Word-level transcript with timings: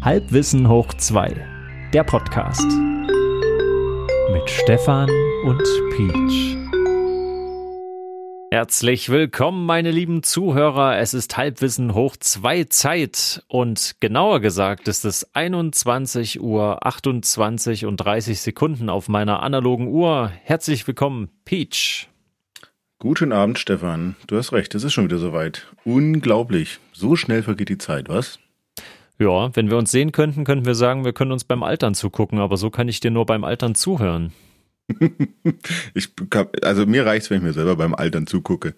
Halbwissen 0.00 0.68
hoch 0.68 0.94
2, 0.94 1.34
der 1.92 2.04
Podcast. 2.04 2.64
Mit 4.32 4.48
Stefan 4.48 5.10
und 5.44 5.60
Peach. 5.90 6.56
Herzlich 8.52 9.08
willkommen, 9.08 9.66
meine 9.66 9.90
lieben 9.90 10.22
Zuhörer. 10.22 10.98
Es 10.98 11.14
ist 11.14 11.36
Halbwissen 11.36 11.94
hoch 11.94 12.16
2 12.16 12.64
Zeit 12.64 13.42
und 13.48 13.96
genauer 13.98 14.38
gesagt 14.38 14.86
ist 14.86 15.04
es 15.04 15.34
21 15.34 16.40
Uhr 16.40 16.86
28 16.86 17.84
und 17.84 17.96
30 17.96 18.40
Sekunden 18.40 18.90
auf 18.90 19.08
meiner 19.08 19.42
analogen 19.42 19.88
Uhr. 19.88 20.30
Herzlich 20.44 20.86
willkommen, 20.86 21.28
Peach. 21.44 22.08
Guten 23.00 23.32
Abend, 23.32 23.58
Stefan. 23.58 24.14
Du 24.28 24.36
hast 24.36 24.52
recht, 24.52 24.76
es 24.76 24.84
ist 24.84 24.92
schon 24.92 25.06
wieder 25.06 25.18
soweit. 25.18 25.66
Unglaublich. 25.84 26.78
So 26.92 27.16
schnell 27.16 27.42
vergeht 27.42 27.68
die 27.68 27.78
Zeit, 27.78 28.08
was? 28.08 28.38
Ja, 29.18 29.54
wenn 29.56 29.70
wir 29.70 29.76
uns 29.76 29.90
sehen 29.90 30.12
könnten, 30.12 30.44
könnten 30.44 30.64
wir 30.64 30.76
sagen, 30.76 31.04
wir 31.04 31.12
können 31.12 31.32
uns 31.32 31.44
beim 31.44 31.62
Altern 31.62 31.94
zugucken, 31.94 32.38
aber 32.38 32.56
so 32.56 32.70
kann 32.70 32.88
ich 32.88 33.00
dir 33.00 33.10
nur 33.10 33.26
beim 33.26 33.42
Altern 33.42 33.74
zuhören. 33.74 34.32
ich, 35.94 36.10
also 36.62 36.86
mir 36.86 37.04
reicht's, 37.04 37.28
wenn 37.28 37.38
ich 37.38 37.42
mir 37.42 37.52
selber 37.52 37.76
beim 37.76 37.94
Altern 37.94 38.26
zugucke. 38.26 38.74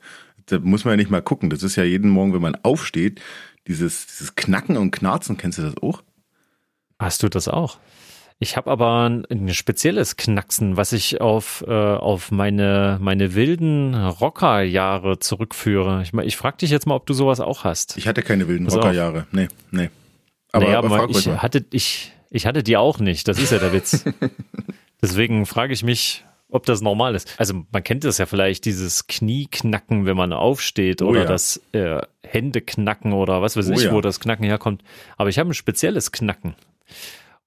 Da 0.47 0.59
muss 0.59 0.85
man 0.85 0.93
ja 0.93 0.97
nicht 0.97 1.11
mal 1.11 1.23
gucken. 1.23 1.51
Das 1.51 1.63
ist 1.63 1.77
ja 1.77 1.85
jeden 1.85 2.11
Morgen, 2.11 2.33
wenn 2.33 2.41
man 2.41 2.57
aufsteht, 2.63 3.21
dieses, 3.67 4.07
dieses 4.07 4.35
Knacken 4.35 4.77
und 4.77 4.91
Knarzen. 4.91 5.37
Kennst 5.37 5.59
du 5.59 5.63
das 5.63 5.77
auch? 5.77 6.03
Hast 6.99 7.23
du 7.23 7.29
das 7.29 7.47
auch? 7.47 7.79
Ich 8.43 8.57
habe 8.57 8.71
aber 8.71 9.09
ein, 9.09 9.27
ein, 9.31 9.53
spezielles 9.53 10.17
Knacksen, 10.17 10.79
was 10.79 10.95
ich 10.95 11.21
auf, 11.21 11.63
äh, 11.69 11.73
auf 11.73 12.31
meine, 12.31 12.97
meine 12.99 13.35
wilden 13.35 13.95
Rockerjahre 13.95 15.19
zurückführe. 15.19 16.03
Ich, 16.03 16.15
ich 16.15 16.37
frage 16.39 16.57
dich 16.57 16.71
jetzt 16.71 16.87
mal, 16.87 16.95
ob 16.95 17.07
du 17.07 17.13
sowas 17.13 17.41
auch 17.41 17.65
hast. 17.65 17.99
Ich 17.99 18.09
hatte 18.09 18.23
keine 18.23 18.49
wilden 18.49 18.67
Rockerjahre. 18.67 19.27
Nee, 19.31 19.49
nee. 19.71 19.91
Aber, 20.53 20.65
naja, 20.65 20.79
aber 20.79 21.09
ich 21.11 21.29
hatte, 21.29 21.65
ich, 21.71 22.13
ich 22.31 22.47
hatte 22.47 22.63
die 22.63 22.77
auch 22.77 22.99
nicht. 22.99 23.29
Das 23.29 23.39
ist 23.39 23.53
ja 23.53 23.59
der 23.59 23.73
Witz. 23.73 24.05
Deswegen 25.03 25.47
frage 25.47 25.73
ich 25.73 25.83
mich, 25.83 26.25
ob 26.49 26.67
das 26.67 26.81
normal 26.81 27.15
ist. 27.15 27.35
Also 27.39 27.65
man 27.71 27.83
kennt 27.83 28.05
das 28.05 28.19
ja 28.19 28.27
vielleicht, 28.27 28.65
dieses 28.65 29.07
Knieknacken, 29.07 30.07
wenn 30.07 30.17
man 30.17 30.33
aufsteht 30.33 31.03
oh, 31.03 31.07
oder 31.07 31.21
ja. 31.21 31.27
das 31.27 31.61
äh, 31.73 32.01
Händeknacken 32.23 33.13
oder 33.13 33.43
was 33.43 33.57
weiß 33.57 33.69
oh, 33.69 33.73
ich, 33.73 33.85
ja. 33.85 33.93
wo 33.93 34.01
das 34.01 34.21
Knacken 34.21 34.45
herkommt. 34.45 34.83
Aber 35.17 35.29
ich 35.29 35.39
habe 35.39 35.51
ein 35.51 35.55
spezielles 35.55 36.13
Knacken. 36.13 36.55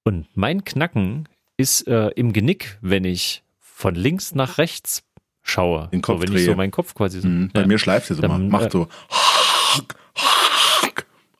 Und 0.02 0.26
mein 0.34 0.64
Knacken 0.64 1.28
ist 1.56 1.86
äh, 1.86 2.08
im 2.16 2.32
Genick, 2.32 2.78
wenn 2.80 3.04
ich 3.04 3.42
von 3.60 3.94
links 3.94 4.34
nach 4.34 4.58
rechts 4.58 5.02
schaue. 5.42 5.88
Den 5.92 6.02
Kopf 6.02 6.16
so, 6.16 6.22
wenn 6.22 6.30
drehe. 6.30 6.40
ich 6.40 6.46
so 6.46 6.54
meinen 6.54 6.70
Kopf 6.70 6.94
quasi 6.94 7.20
so. 7.20 7.28
Mhm, 7.28 7.50
bei 7.52 7.60
ja, 7.60 7.66
mir 7.66 7.78
schleift 7.78 8.10
es 8.10 8.18
immer. 8.18 8.38
Macht 8.38 8.72
so. 8.72 8.88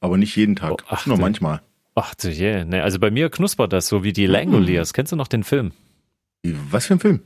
Aber 0.04 0.18
nicht 0.18 0.36
jeden 0.36 0.54
Tag. 0.54 0.72
Oh, 0.72 0.76
ach, 0.88 1.06
nur 1.06 1.16
manchmal. 1.16 1.62
Ach 1.94 2.14
du 2.14 2.28
je. 2.28 2.66
Nee, 2.66 2.80
also 2.80 2.98
bei 2.98 3.10
mir 3.10 3.30
knuspert 3.30 3.72
das 3.72 3.88
so 3.88 4.04
wie 4.04 4.12
die 4.12 4.26
Langoliers. 4.26 4.90
Mhm. 4.90 4.92
Kennst 4.92 5.12
du 5.12 5.16
noch 5.16 5.28
den 5.28 5.44
Film? 5.44 5.72
Was 6.42 6.84
für 6.84 6.92
ein 6.92 7.00
Film? 7.00 7.22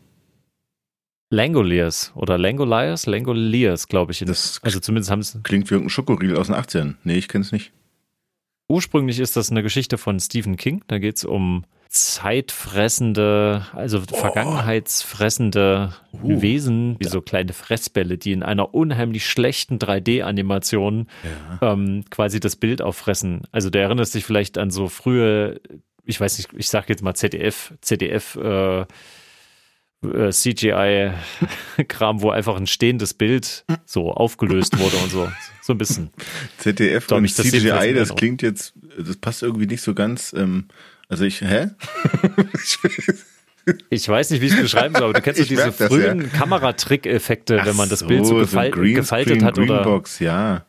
Langoliers 1.28 2.12
oder 2.14 2.38
Langoliers, 2.38 3.06
Langoliers, 3.06 3.88
glaube 3.88 4.12
ich. 4.12 4.20
Das 4.20 4.60
also 4.62 4.78
zumindest 4.78 5.10
haben 5.10 5.18
es. 5.18 5.40
Klingt 5.42 5.68
wie 5.68 5.74
irgendein 5.74 5.90
Schokoriegel 5.90 6.36
aus 6.36 6.46
den 6.46 6.54
80ern. 6.54 6.94
Nee, 7.02 7.16
ich 7.16 7.26
kenne 7.26 7.42
es 7.42 7.50
nicht. 7.50 7.72
Ursprünglich 8.68 9.18
ist 9.18 9.36
das 9.36 9.50
eine 9.50 9.64
Geschichte 9.64 9.98
von 9.98 10.20
Stephen 10.20 10.56
King. 10.56 10.84
Da 10.86 11.00
geht 11.00 11.16
es 11.16 11.24
um 11.24 11.64
zeitfressende, 11.88 13.66
also 13.72 14.02
oh. 14.10 14.16
vergangenheitsfressende 14.16 15.94
uh. 16.12 16.42
Wesen, 16.42 16.96
wie 16.98 17.08
so 17.08 17.22
kleine 17.22 17.52
Fressbälle, 17.52 18.18
die 18.18 18.32
in 18.32 18.42
einer 18.42 18.74
unheimlich 18.74 19.26
schlechten 19.26 19.78
3D-Animation 19.78 21.08
ja. 21.60 21.72
ähm, 21.72 22.04
quasi 22.10 22.40
das 22.40 22.56
Bild 22.56 22.82
auffressen. 22.82 23.42
Also 23.52 23.70
du 23.70 23.78
erinnerst 23.78 24.14
dich 24.14 24.24
vielleicht 24.24 24.58
an 24.58 24.70
so 24.70 24.88
frühe, 24.88 25.60
ich 26.04 26.20
weiß 26.20 26.38
nicht, 26.38 26.50
ich 26.56 26.68
sag 26.68 26.88
jetzt 26.88 27.02
mal 27.02 27.14
ZDF, 27.14 27.72
ZDF 27.80 28.36
äh, 28.36 28.84
äh, 30.02 30.30
CGI-Kram, 30.30 32.22
wo 32.22 32.30
einfach 32.30 32.56
ein 32.56 32.66
stehendes 32.66 33.14
Bild 33.14 33.64
so 33.84 34.12
aufgelöst 34.12 34.78
wurde 34.78 34.96
und 34.98 35.10
so. 35.10 35.30
So 35.62 35.74
ein 35.74 35.78
bisschen. 35.78 36.10
ZDF 36.58 37.10
und 37.10 37.24
das 37.24 37.46
CGI, 37.46 37.94
das 37.94 38.14
klingt 38.14 38.42
jetzt, 38.42 38.74
das 38.98 39.16
passt 39.16 39.42
irgendwie 39.42 39.66
nicht 39.66 39.82
so 39.82 39.94
ganz. 39.94 40.32
Ähm, 40.32 40.68
also 41.08 41.24
ich, 41.24 41.40
hä? 41.40 41.70
Ich 43.90 44.08
weiß 44.08 44.30
nicht, 44.30 44.40
wie 44.40 44.46
ich 44.46 44.54
es 44.54 44.62
beschreiben 44.62 44.94
soll, 44.94 45.04
aber 45.04 45.12
du 45.12 45.20
kennst 45.20 45.40
so 45.40 45.46
diese 45.46 45.72
frühen 45.72 46.22
ja. 46.22 46.28
Kameratrick-Effekte, 46.28 47.60
wenn 47.64 47.76
man 47.76 47.90
das 47.90 48.06
Bild 48.06 48.24
so, 48.26 48.36
gefal 48.36 48.72
so 48.74 48.80
gefaltet 48.80 49.42
hat 49.42 49.58
oder. 49.58 49.82
Greenbox, 49.82 50.20
ja. 50.20 50.64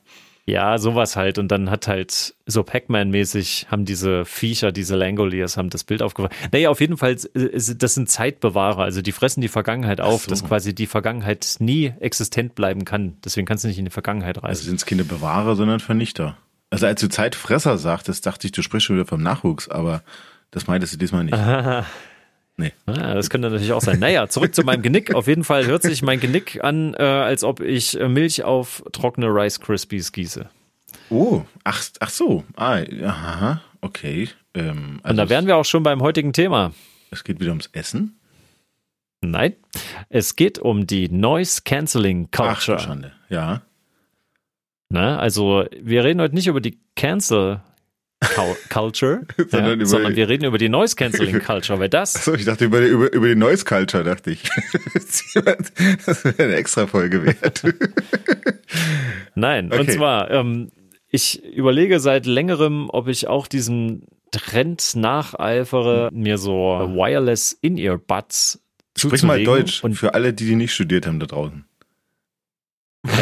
Ja, 0.46 0.80
sowas 0.80 1.16
halt. 1.16 1.38
Und 1.38 1.50
dann 1.50 1.70
hat 1.70 1.88
halt 1.88 2.34
so 2.48 2.64
Pac-Man-mäßig 2.64 3.68
haben 3.70 3.86
diese 3.86 4.26
Viecher, 4.26 4.72
diese 4.72 4.96
Langoliers, 4.96 5.58
haben 5.58 5.70
das 5.70 5.84
Bild 5.84 6.02
aufgefangen. 6.02 6.36
Naja, 6.52 6.72
auf 6.72 6.82
jeden 6.82 6.98
Fall, 6.98 7.16
das 7.16 7.94
sind 7.94 8.10
Zeitbewahrer. 8.10 8.82
Also 8.82 9.04
die 9.04 9.12
fressen 9.12 9.42
die 9.42 9.48
Vergangenheit 9.48 10.02
auf, 10.02 10.24
so. 10.24 10.30
dass 10.32 10.44
quasi 10.44 10.74
die 10.74 10.88
Vergangenheit 10.88 11.58
nie 11.60 11.94
existent 12.00 12.56
bleiben 12.56 12.84
kann. 12.84 13.18
Deswegen 13.24 13.46
kannst 13.46 13.64
du 13.64 13.68
nicht 13.68 13.78
in 13.78 13.86
die 13.86 13.92
Vergangenheit 13.92 14.38
reisen. 14.38 14.48
Also 14.48 14.64
sind 14.64 14.78
es 14.78 14.88
keine 14.88 15.04
Bewahrer, 15.04 15.56
sondern 15.56 15.80
Vernichter. 15.80 16.36
Also 16.72 16.88
als 16.88 17.00
du 17.00 17.10
Zeitfresser 17.10 17.78
sagtest, 17.78 18.26
dachte 18.26 18.48
ich, 18.48 18.52
du 18.52 18.64
sprichst 18.64 18.88
schon 18.88 18.96
wieder 18.96 19.06
vom 19.06 19.22
Nachwuchs, 19.22 19.70
aber 19.70 20.04
das 20.52 20.68
meintest 20.68 20.94
du 20.94 20.98
diesmal 20.98 21.24
nicht. 21.24 21.34
Aha. 21.34 21.86
Nee. 22.60 22.74
Ah, 22.88 23.14
das 23.14 23.30
könnte 23.30 23.50
natürlich 23.50 23.72
auch 23.72 23.82
sein. 23.82 24.00
Naja, 24.00 24.28
zurück 24.28 24.54
zu 24.54 24.64
meinem 24.64 24.82
Genick. 24.82 25.16
Auf 25.16 25.28
jeden 25.28 25.46
Fall 25.46 25.66
hört 25.66 25.82
sich 25.82 26.02
mein 26.02 26.20
Genick 26.20 26.62
an, 26.62 26.94
äh, 26.94 27.04
als 27.04 27.46
ob 27.46 27.62
ich 27.62 27.98
äh, 27.98 28.10
Milch 28.10 28.44
auf 28.44 28.84
trockene 28.92 29.28
Rice 29.28 29.62
Krispies 29.62 30.12
gieße. 30.12 30.50
Oh, 31.10 31.44
ach, 31.64 31.82
ach 32.02 32.10
so. 32.10 32.44
Ah, 32.58 32.82
aha, 33.02 33.62
okay. 33.80 34.28
Ähm, 34.54 35.00
also 35.04 35.12
Und 35.12 35.18
da 35.18 35.30
wären 35.30 35.48
wir 35.48 35.56
auch 35.56 35.64
schon 35.64 35.84
beim 35.84 36.02
heutigen 36.02 36.34
Thema. 36.34 36.74
Es 37.12 37.24
geht 37.24 37.40
wieder 37.40 37.52
ums 37.52 37.70
Essen? 37.72 38.20
Nein, 39.22 39.56
es 40.10 40.36
geht 40.36 40.60
um 40.60 40.86
die 40.86 41.08
Noise 41.08 41.62
Cancelling 41.64 42.30
Culture. 42.32 42.78
Ach, 42.78 42.84
Schande. 42.84 43.14
Ja. 43.30 43.62
Na, 44.90 45.18
also 45.18 45.66
wir 45.80 46.04
reden 46.04 46.20
heute 46.20 46.36
nicht 46.36 46.48
über 46.48 46.60
die 46.62 46.78
Cancel 46.96 47.62
Culture, 48.70 49.26
sondern, 49.48 49.80
ja, 49.80 49.86
sondern, 49.86 50.16
wir 50.16 50.28
reden 50.28 50.46
über 50.46 50.58
die 50.58 50.70
Noise 50.70 50.96
Cancelling 50.96 51.40
Culture, 51.46 51.80
weil 51.80 51.90
das. 51.90 52.16
Achso, 52.16 52.34
ich 52.34 52.46
dachte 52.46 52.66
über, 52.66 52.82
über, 52.82 53.12
über 53.14 53.28
die 53.28 53.36
Noise 53.36 53.66
Culture, 53.66 54.04
dachte 54.04 54.32
ich. 54.32 54.44
das 54.94 55.36
wäre 55.36 56.44
eine 56.44 56.56
extra 56.56 56.88
Folge 56.88 57.26
wert. 57.26 57.64
Nein, 59.36 59.68
okay. 59.72 59.80
und 59.80 59.92
zwar, 59.92 60.32
ähm, 60.32 60.72
ich 61.08 61.44
überlege 61.44 62.00
seit 62.00 62.26
längerem, 62.26 62.90
ob 62.90 63.08
ich 63.08 63.28
auch 63.28 63.48
diesem 63.48 64.04
Trend 64.32 64.96
nacheifere, 64.96 66.10
mir 66.12 66.38
so 66.38 66.54
Wireless 66.54 67.54
In-Ear-Buds 67.54 68.60
Sprich 68.98 69.24
mal 69.24 69.44
Deutsch 69.44 69.84
und 69.84 69.96
für 69.96 70.14
alle, 70.14 70.34
die 70.34 70.46
die 70.46 70.56
nicht 70.56 70.74
studiert 70.74 71.08
haben 71.08 71.20
da 71.20 71.26
draußen. 71.26 71.66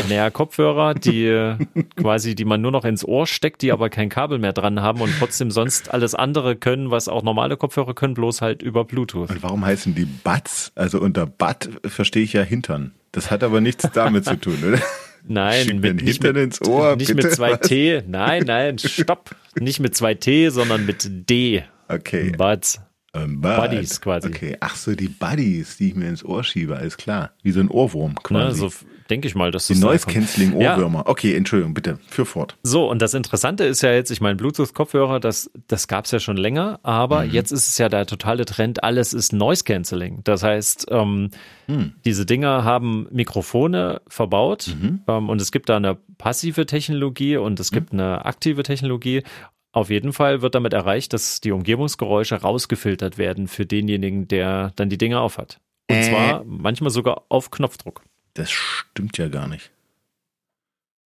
Naja, 0.09 0.29
Kopfhörer, 0.29 0.93
die 0.93 1.55
quasi, 1.95 2.35
die 2.35 2.45
man 2.45 2.61
nur 2.61 2.71
noch 2.71 2.85
ins 2.85 3.03
Ohr 3.03 3.27
steckt, 3.27 3.61
die 3.61 3.71
aber 3.71 3.89
kein 3.89 4.09
Kabel 4.09 4.39
mehr 4.39 4.53
dran 4.53 4.81
haben 4.81 5.01
und 5.01 5.13
trotzdem 5.19 5.51
sonst 5.51 5.93
alles 5.93 6.15
andere 6.15 6.55
können, 6.55 6.91
was 6.91 7.07
auch 7.07 7.23
normale 7.23 7.57
Kopfhörer 7.57 7.93
können, 7.93 8.13
bloß 8.13 8.41
halt 8.41 8.61
über 8.61 8.85
Bluetooth. 8.85 9.29
Und 9.29 9.43
warum 9.43 9.65
heißen 9.65 9.95
die 9.95 10.05
Buds? 10.05 10.71
Also 10.75 10.99
unter 10.99 11.25
Bud 11.25 11.69
verstehe 11.85 12.23
ich 12.23 12.33
ja 12.33 12.41
Hintern. 12.41 12.93
Das 13.11 13.31
hat 13.31 13.43
aber 13.43 13.61
nichts 13.61 13.89
damit 13.93 14.25
zu 14.25 14.39
tun, 14.39 14.57
oder? 14.67 14.79
Nein, 15.27 15.79
mit, 15.79 16.01
nicht 16.01 16.23
Hintern 16.23 16.35
mit, 16.35 16.43
ins 16.43 16.61
Ohr. 16.61 16.95
Nicht 16.95 17.07
bitte? 17.07 17.27
mit 17.27 17.35
zwei 17.35 17.55
T. 17.57 18.01
Nein, 18.07 18.43
nein, 18.45 18.77
stopp. 18.77 19.35
Nicht 19.59 19.79
mit 19.79 19.95
zwei 19.95 20.13
T, 20.13 20.49
sondern 20.49 20.85
mit 20.85 21.29
D. 21.29 21.63
Okay. 21.89 22.31
Buds. 22.37 22.79
Um, 23.13 23.41
Buddies 23.41 23.99
quasi. 23.99 24.27
Okay, 24.27 24.57
ach 24.59 24.75
so, 24.75 24.93
die 24.93 25.07
Buddies, 25.07 25.77
die 25.77 25.89
ich 25.89 25.95
mir 25.95 26.07
ins 26.07 26.23
Ohr 26.23 26.43
schiebe, 26.43 26.77
alles 26.77 26.97
klar. 26.97 27.31
Wie 27.41 27.51
so 27.51 27.59
ein 27.59 27.69
Ohrwurm 27.69 28.15
quasi. 28.15 28.61
Na, 28.61 28.69
so 28.69 28.71
denke 29.09 29.27
ich 29.27 29.35
mal, 29.35 29.51
dass 29.51 29.67
Die 29.67 29.75
Noise 29.75 30.05
Cancelling 30.07 30.53
Ohrwürmer. 30.53 30.99
Ja. 30.99 31.07
Okay, 31.07 31.35
Entschuldigung, 31.35 31.73
bitte, 31.73 31.99
für 32.09 32.25
fort. 32.25 32.57
So, 32.63 32.89
und 32.89 33.01
das 33.01 33.13
Interessante 33.13 33.63
ist 33.63 33.81
ja 33.81 33.91
jetzt, 33.91 34.11
ich 34.11 34.21
meine, 34.21 34.35
Bluetooth-Kopfhörer, 34.35 35.19
das, 35.19 35.49
das 35.67 35.87
gab 35.87 36.05
es 36.05 36.11
ja 36.11 36.19
schon 36.19 36.37
länger, 36.37 36.79
aber 36.83 37.23
mhm. 37.23 37.31
jetzt 37.31 37.51
ist 37.51 37.67
es 37.67 37.77
ja 37.77 37.89
der 37.89 38.05
totale 38.05 38.45
Trend, 38.45 38.83
alles 38.83 39.13
ist 39.13 39.33
Noise 39.33 39.63
Cancelling. 39.63 40.21
Das 40.23 40.43
heißt, 40.43 40.87
ähm, 40.91 41.31
mhm. 41.67 41.93
diese 42.05 42.25
Dinger 42.25 42.63
haben 42.63 43.07
Mikrofone 43.11 44.01
verbaut 44.07 44.75
mhm. 44.79 45.01
ähm, 45.07 45.29
und 45.29 45.41
es 45.41 45.51
gibt 45.51 45.69
da 45.69 45.77
eine 45.77 45.97
passive 46.17 46.65
Technologie 46.65 47.37
und 47.37 47.59
es 47.59 47.71
gibt 47.71 47.93
mhm. 47.93 47.99
eine 47.99 48.25
aktive 48.25 48.63
Technologie. 48.63 49.23
Auf 49.71 49.89
jeden 49.89 50.13
Fall 50.13 50.41
wird 50.41 50.55
damit 50.55 50.73
erreicht, 50.73 51.13
dass 51.13 51.39
die 51.39 51.51
Umgebungsgeräusche 51.51 52.35
rausgefiltert 52.35 53.17
werden 53.17 53.47
für 53.47 53.65
denjenigen, 53.65 54.27
der 54.27 54.71
dann 54.75 54.89
die 54.89 54.97
Dinger 54.97 55.21
aufhat. 55.21 55.59
Und 55.89 55.97
äh. 55.97 56.01
zwar 56.01 56.43
manchmal 56.45 56.89
sogar 56.89 57.23
auf 57.29 57.51
Knopfdruck. 57.51 58.01
Das 58.37 58.51
stimmt 58.51 59.17
ja 59.17 59.29
gar 59.29 59.47
nicht. 59.47 59.71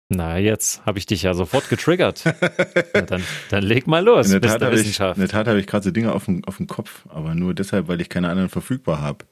Na, 0.09 0.37
jetzt 0.37 0.85
habe 0.85 0.99
ich 0.99 1.05
dich 1.05 1.23
ja 1.23 1.33
sofort 1.33 1.69
getriggert. 1.69 2.25
ja, 2.93 3.01
dann, 3.03 3.23
dann 3.49 3.63
leg 3.63 3.87
mal 3.87 4.03
los. 4.03 4.25
In 4.25 4.41
der 4.41 4.41
Tat 4.41 4.61
habe 4.61 4.75
ich, 4.75 4.99
in 4.99 5.13
der 5.15 5.29
Tat 5.29 5.47
habe 5.47 5.57
ich 5.57 5.65
gerade 5.65 5.85
so 5.85 5.91
Dinge 5.91 6.11
auf 6.11 6.25
dem, 6.25 6.43
auf 6.43 6.57
dem 6.57 6.67
Kopf, 6.67 7.05
aber 7.07 7.33
nur 7.33 7.53
deshalb, 7.53 7.87
weil 7.87 8.01
ich 8.01 8.09
keine 8.09 8.27
anderen 8.27 8.49
verfügbar 8.49 8.99
habe. 8.99 9.25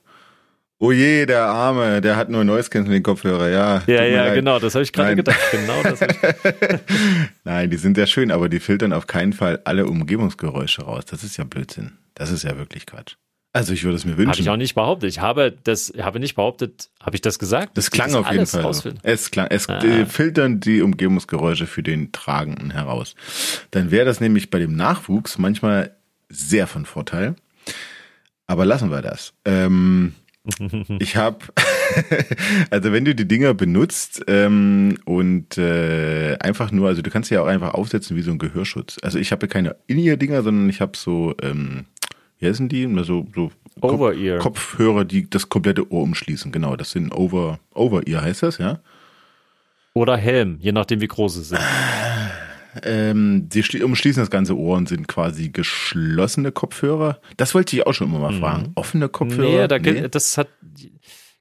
Oh 0.78 0.94
je, 0.94 1.25
der 1.25 1.44
Arme, 1.44 2.00
der 2.00 2.16
hat 2.16 2.30
nur 2.30 2.46
Noise 2.46 2.69
Canceling 2.69 3.04
Kopfhörer, 3.04 3.50
ja. 3.50 3.84
Ja, 3.86 4.06
ja, 4.06 4.34
genau, 4.34 4.60
das 4.60 4.75
habe 4.75 4.84
ich 4.84 4.94
gerade 4.94 5.18
gedacht. 5.18 5.38
Genau 5.51 5.84
das 5.84 6.00
Nein, 7.44 7.69
die 7.69 7.75
sind 7.75 7.96
sehr 7.96 8.07
schön, 8.07 8.31
aber 8.31 8.48
die 8.48 8.62
filtern 8.62 8.94
auf 8.94 9.06
keinen 9.06 9.34
Fall 9.34 9.60
alle 9.66 9.86
Umgebungsgeräusche 9.88 10.84
raus. 10.84 11.04
Das 11.04 11.25
ist 11.25 11.36
ja 11.36 11.44
Blödsinn. 11.44 11.98
Das 12.13 12.31
ist 12.31 12.44
ja 12.44 12.57
wirklich 12.57 12.86
Quatsch. 12.86 13.18
Also 13.51 13.74
ich 13.74 13.84
würde 13.84 13.96
es 13.96 14.06
mir 14.06 14.18
wünschen. 14.18 14.31
Habe 14.31 14.42
ich 14.42 14.50
auch 14.50 14.57
nicht 14.57 14.75
behauptet. 14.75 15.10
Ich 15.10 15.22
habe 15.22 15.56
das, 15.63 15.92
habe 16.00 16.19
nicht 16.19 16.36
behauptet, 16.36 16.90
habe 17.01 17.16
ich 17.16 17.22
das 17.22 17.40
gesagt? 17.40 17.78
Das 17.78 17.90
klang 17.90 18.13
auf 18.13 18.31
jeden 18.31 18.46
Fall. 18.46 18.74
So. 18.74 18.92
Es 19.01 19.31
klang, 19.31 19.48
es 19.50 19.68
ah. 19.68 19.81
filtern 20.06 20.60
die 20.60 20.81
Umgebungsgeräusche 20.81 21.66
für 21.66 21.81
den 21.81 22.12
Tragenden 22.12 22.69
heraus. 22.72 23.16
Dann 23.72 23.90
wäre 23.90 24.06
das 24.06 24.19
nämlich 24.19 24.51
bei 24.51 24.60
dem 24.60 24.75
Nachwuchs 24.75 25.40
manchmal 25.40 25.96
sehr 26.30 26.68
von 26.68 26.86
Vorteil. 26.86 27.36
Aber 28.46 28.66
lassen 28.66 28.92
wir 28.92 29.01
das. 29.01 29.34
Ähm, 29.46 30.13
ich 31.00 31.16
habe, 31.16 31.40
also 32.69 32.92
wenn 32.92 33.06
du 33.06 33.16
die 33.16 33.28
Dinger 33.28 33.56
benutzt 33.56 34.24
ähm, 34.28 34.98
und 35.06 35.57
äh, 35.57 36.38
einfach 36.40 36.72
nur, 36.72 36.88
also 36.88 37.01
du 37.01 37.10
kannst 37.10 37.30
sie 37.30 37.36
ja 37.36 37.42
auch 37.42 37.48
einfach 37.48 37.74
aufsetzen 37.74 38.16
wie 38.16 38.22
so 38.22 38.31
ein 38.31 38.38
Gehörschutz. 38.38 38.98
Also 39.01 39.18
ich 39.18 39.31
habe 39.31 39.48
keine 39.48 39.75
In-Ear-Dinger, 39.88 40.44
sondern 40.44 40.69
ich 40.69 40.81
habe 40.81 40.96
so, 40.96 41.36
ähm, 41.42 41.86
wie 42.39 42.47
heißen 42.47 42.69
die? 42.69 42.88
So, 43.03 43.27
so 43.36 43.51
Over-Ear. 43.81 44.39
Kopfhörer, 44.39 45.06
die 45.06 45.30
das 45.30 45.50
komplette 45.50 45.91
Ohr 45.91 46.03
umschließen. 46.03 46.51
Genau, 46.51 46.75
das 46.75 46.91
sind 46.91 47.13
Over, 47.13 47.59
Over-Ear 47.74 48.21
heißt 48.21 48.44
das, 48.44 48.57
ja? 48.57 48.80
Oder 49.94 50.18
Helm, 50.18 50.57
je 50.59 50.71
nachdem 50.71 51.01
wie 51.01 51.07
groß 51.07 51.36
sie 51.36 51.44
sind. 51.44 51.62
Ähm, 52.83 53.50
die 53.50 53.83
umschließen 53.83 54.21
das 54.21 54.30
ganze 54.30 54.56
Ohr 54.56 54.77
und 54.77 54.88
sind 54.88 55.07
quasi 55.07 55.50
geschlossene 55.50 56.51
Kopfhörer. 56.51 57.19
Das 57.36 57.56
wollte 57.56 57.75
ich 57.75 57.86
auch 57.88 57.94
schon 57.94 58.07
immer 58.07 58.19
mal 58.19 58.31
mhm. 58.31 58.39
fragen. 58.39 58.71
Offene 58.75 59.09
Kopfhörer? 59.09 59.62
Nee, 59.62 59.68
da 59.68 59.80
nee? 59.80 60.07
das 60.07 60.38
hat, 60.38 60.50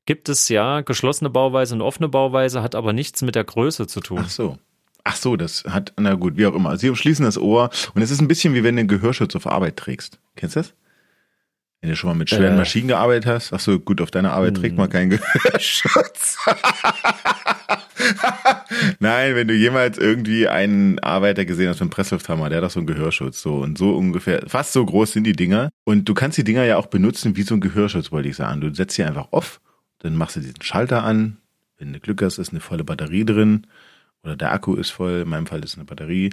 gibt 0.07 0.29
es 0.29 0.49
ja 0.49 0.81
geschlossene 0.81 1.31
Bauweise 1.31 1.75
und 1.75 1.83
offene 1.83 2.09
Bauweise, 2.09 2.63
hat 2.63 2.75
aber 2.75 2.93
nichts 2.93 3.23
mit 3.23 3.35
der 3.35 3.45
Größe 3.45 3.87
zu 3.87 4.01
tun. 4.01 4.21
Ach 4.23 4.31
so. 4.31 4.59
Ach 5.05 5.17
so, 5.17 5.37
das 5.37 5.65
hat, 5.65 5.93
na 5.99 6.15
gut, 6.15 6.37
wie 6.37 6.47
auch 6.47 6.55
immer. 6.55 6.77
Sie 6.77 6.89
umschließen 6.89 7.25
das 7.25 7.39
Ohr 7.39 7.71
und 7.95 8.03
es 8.03 8.11
ist 8.11 8.21
ein 8.21 8.29
bisschen 8.29 8.55
wie 8.55 8.65
wenn 8.65 8.77
du 8.77 8.81
einen 8.81 8.89
Gehörschutz 8.89 9.37
auf 9.37 9.47
Arbeit 9.47 9.77
trägst. 9.77 10.19
Kennst 10.35 10.57
du 10.57 10.61
das? 10.61 10.75
Wenn 11.81 11.91
du 11.91 11.97
schon 11.97 12.09
mal 12.11 12.15
mit 12.15 12.29
schweren 12.29 12.55
äh. 12.55 12.59
Maschinen 12.59 12.89
gearbeitet 12.89 13.27
hast. 13.27 13.53
Ach 13.53 13.61
so, 13.61 13.79
gut, 13.79 14.01
auf 14.01 14.11
deiner 14.11 14.33
Arbeit 14.33 14.57
trägt 14.57 14.77
man 14.77 14.87
hm. 14.87 14.93
keinen 14.93 15.11
Gehörschutz. 15.11 16.39
Nein, 18.99 19.35
wenn 19.37 19.47
du 19.49 19.55
jemals 19.55 19.97
irgendwie 19.97 20.49
einen 20.49 20.99
Arbeiter 20.99 21.45
gesehen 21.45 21.69
hast 21.69 21.77
mit 21.77 21.83
einem 21.83 21.91
Presslufthammer, 21.91 22.49
der 22.49 22.59
hat 22.59 22.65
doch 22.65 22.71
so 22.71 22.81
einen 22.81 22.89
Gehörschutz. 22.89 23.41
So 23.43 23.59
und 23.59 23.79
so 23.79 23.97
ungefähr, 23.97 24.43
fast 24.49 24.73
so 24.73 24.85
groß 24.85 25.13
sind 25.13 25.25
die 25.25 25.35
Dinger. 25.35 25.71
Und 25.85 26.09
du 26.09 26.15
kannst 26.15 26.37
die 26.37 26.45
Dinger 26.45 26.65
ja 26.65 26.79
auch 26.79 26.87
benutzen 26.87 27.37
wie 27.37 27.43
so 27.43 27.55
ein 27.55 27.61
Gehörschutz, 27.61 28.11
wollte 28.11 28.29
ich 28.29 28.37
sagen. 28.37 28.61
Du 28.61 28.75
setzt 28.75 28.97
sie 28.97 29.05
einfach 29.05 29.29
auf, 29.31 29.61
dann 29.99 30.17
machst 30.17 30.37
du 30.37 30.41
diesen 30.41 30.63
Schalter 30.63 31.05
an. 31.05 31.37
Wenn 31.77 31.93
du 31.93 32.01
Glück 32.01 32.23
hast, 32.23 32.39
ist 32.39 32.51
eine 32.51 32.61
volle 32.61 32.83
Batterie 32.83 33.25
drin. 33.25 33.67
Oder 34.25 34.35
der 34.35 34.53
Akku 34.53 34.75
ist 34.75 34.91
voll, 34.91 35.23
in 35.23 35.29
meinem 35.29 35.47
Fall 35.47 35.63
ist 35.63 35.77
eine 35.77 35.85
Batterie. 35.85 36.31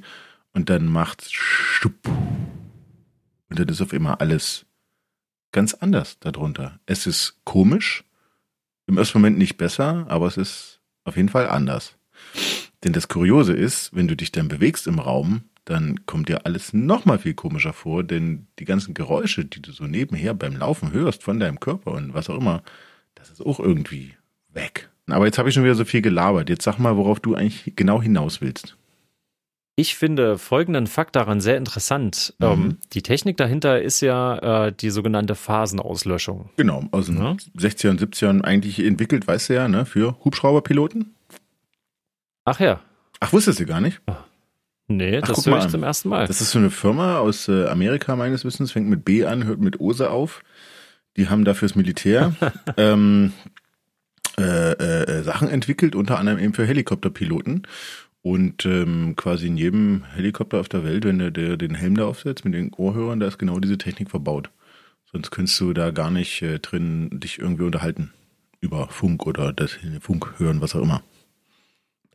Und 0.54 0.70
dann 0.72 0.88
macht 0.88 1.24
stupp. 1.32 2.08
Und 2.08 3.60
dann 3.60 3.68
ist 3.68 3.82
auf 3.82 3.94
immer 3.94 4.22
alles 4.22 4.65
ganz 5.56 5.74
anders 5.74 6.20
darunter. 6.20 6.80
Es 6.86 7.08
ist 7.08 7.40
komisch, 7.46 8.04
im 8.88 8.98
ersten 8.98 9.20
Moment 9.20 9.38
nicht 9.38 9.56
besser, 9.56 10.06
aber 10.10 10.28
es 10.28 10.36
ist 10.36 10.82
auf 11.06 11.16
jeden 11.16 11.30
Fall 11.30 11.48
anders. 11.48 11.96
Denn 12.84 12.92
das 12.92 13.08
Kuriose 13.08 13.54
ist, 13.54 13.96
wenn 13.96 14.10
du 14.10 14.18
dich 14.18 14.34
dann 14.34 14.50
bewegst 14.50 14.86
im 14.86 15.00
Raum, 15.00 15.46
dann 15.64 16.06
kommt 16.06 16.28
dir 16.28 16.46
alles 16.46 16.74
noch 16.74 17.06
mal 17.06 17.20
viel 17.20 17.36
komischer 17.36 17.72
vor, 17.72 18.04
denn 18.04 18.48
die 18.60 18.66
ganzen 18.66 18.94
Geräusche, 18.94 19.46
die 19.46 19.62
du 19.62 19.72
so 19.72 19.86
nebenher 19.86 20.34
beim 20.34 20.58
Laufen 20.58 20.92
hörst 20.92 21.24
von 21.24 21.40
deinem 21.40 21.62
Körper 21.62 21.94
und 21.94 22.14
was 22.14 22.30
auch 22.30 22.38
immer, 22.38 22.62
das 23.16 23.30
ist 23.30 23.42
auch 23.42 23.62
irgendwie 23.62 24.14
weg. 24.50 24.90
Aber 25.08 25.26
jetzt 25.26 25.38
habe 25.38 25.48
ich 25.48 25.56
schon 25.56 25.64
wieder 25.64 25.76
so 25.76 25.86
viel 25.86 26.02
gelabert. 26.02 26.50
Jetzt 26.50 26.66
sag 26.66 26.80
mal, 26.80 26.98
worauf 26.98 27.22
du 27.22 27.34
eigentlich 27.34 27.74
genau 27.78 28.02
hinaus 28.02 28.42
willst. 28.42 28.76
Ich 29.78 29.96
finde 29.96 30.38
folgenden 30.38 30.88
Fakt 30.88 31.18
daran 31.18 31.42
sehr 31.42 31.58
interessant. 31.58 32.34
Mhm. 32.40 32.46
Ähm, 32.46 32.78
die 32.94 33.02
Technik 33.02 33.36
dahinter 33.36 33.82
ist 33.82 34.00
ja 34.00 34.68
äh, 34.68 34.72
die 34.72 34.90
sogenannte 34.90 35.36
Phasenauslöschung. 35.36 36.50
Genau, 36.56 36.86
aus 36.92 37.08
den 37.08 37.18
ja. 37.18 37.36
60er 37.58 37.90
und 37.90 38.02
70ern 38.02 38.42
eigentlich 38.42 38.80
entwickelt, 38.80 39.28
weißt 39.28 39.50
du 39.50 39.54
ja, 39.56 39.68
ne, 39.68 39.86
für 39.86 40.16
Hubschrauberpiloten. 40.24 41.14
Ach 42.46 42.60
ja. 42.62 42.80
Ach, 43.20 43.34
wusstest 43.34 43.60
du 43.60 43.66
gar 43.66 43.82
nicht? 43.82 44.02
Ach, 44.06 44.24
nee, 44.88 45.20
Ach, 45.22 45.28
das 45.28 45.46
höre 45.46 45.60
ich 45.60 45.68
zum 45.68 45.84
ersten 45.84 46.08
Mal. 46.08 46.28
Das 46.28 46.40
ist 46.40 46.52
so 46.52 46.60
eine 46.60 46.70
Firma 46.70 47.18
aus 47.18 47.50
äh, 47.50 47.66
Amerika 47.66 48.16
meines 48.16 48.46
Wissens, 48.46 48.72
fängt 48.72 48.88
mit 48.88 49.04
B 49.04 49.26
an, 49.26 49.44
hört 49.44 49.60
mit 49.60 49.82
Ose 49.82 50.10
auf. 50.10 50.42
Die 51.18 51.28
haben 51.28 51.44
dafür 51.44 51.68
das 51.68 51.76
Militär 51.76 52.34
ähm, 52.78 53.34
äh, 54.38 54.72
äh, 54.72 55.24
Sachen 55.24 55.50
entwickelt, 55.50 55.96
unter 55.96 56.20
anderem 56.20 56.40
eben 56.40 56.54
für 56.54 56.66
Helikopterpiloten. 56.66 57.68
Und 58.26 58.66
ähm, 58.66 59.14
quasi 59.16 59.46
in 59.46 59.56
jedem 59.56 60.04
Helikopter 60.16 60.60
auf 60.60 60.68
der 60.68 60.84
Welt, 60.84 61.06
wenn 61.06 61.20
der, 61.20 61.30
der 61.30 61.58
den 61.58 61.76
Helm 61.76 61.96
da 61.96 62.08
aufsetzt 62.08 62.44
mit 62.44 62.56
den 62.56 62.74
Ohrhörern, 62.74 63.20
da 63.20 63.28
ist 63.28 63.38
genau 63.38 63.60
diese 63.60 63.78
Technik 63.78 64.10
verbaut. 64.10 64.50
Sonst 65.12 65.30
könntest 65.30 65.60
du 65.60 65.74
da 65.74 65.92
gar 65.92 66.10
nicht 66.10 66.42
äh, 66.42 66.58
drin 66.58 67.12
dich 67.20 67.38
irgendwie 67.38 67.66
unterhalten 67.66 68.14
über 68.62 68.88
Funk 68.88 69.28
oder 69.28 69.54
das 69.54 69.78
Funk 70.02 70.34
hören, 70.40 70.60
was 70.60 70.76
auch 70.76 70.82
immer. 70.82 71.04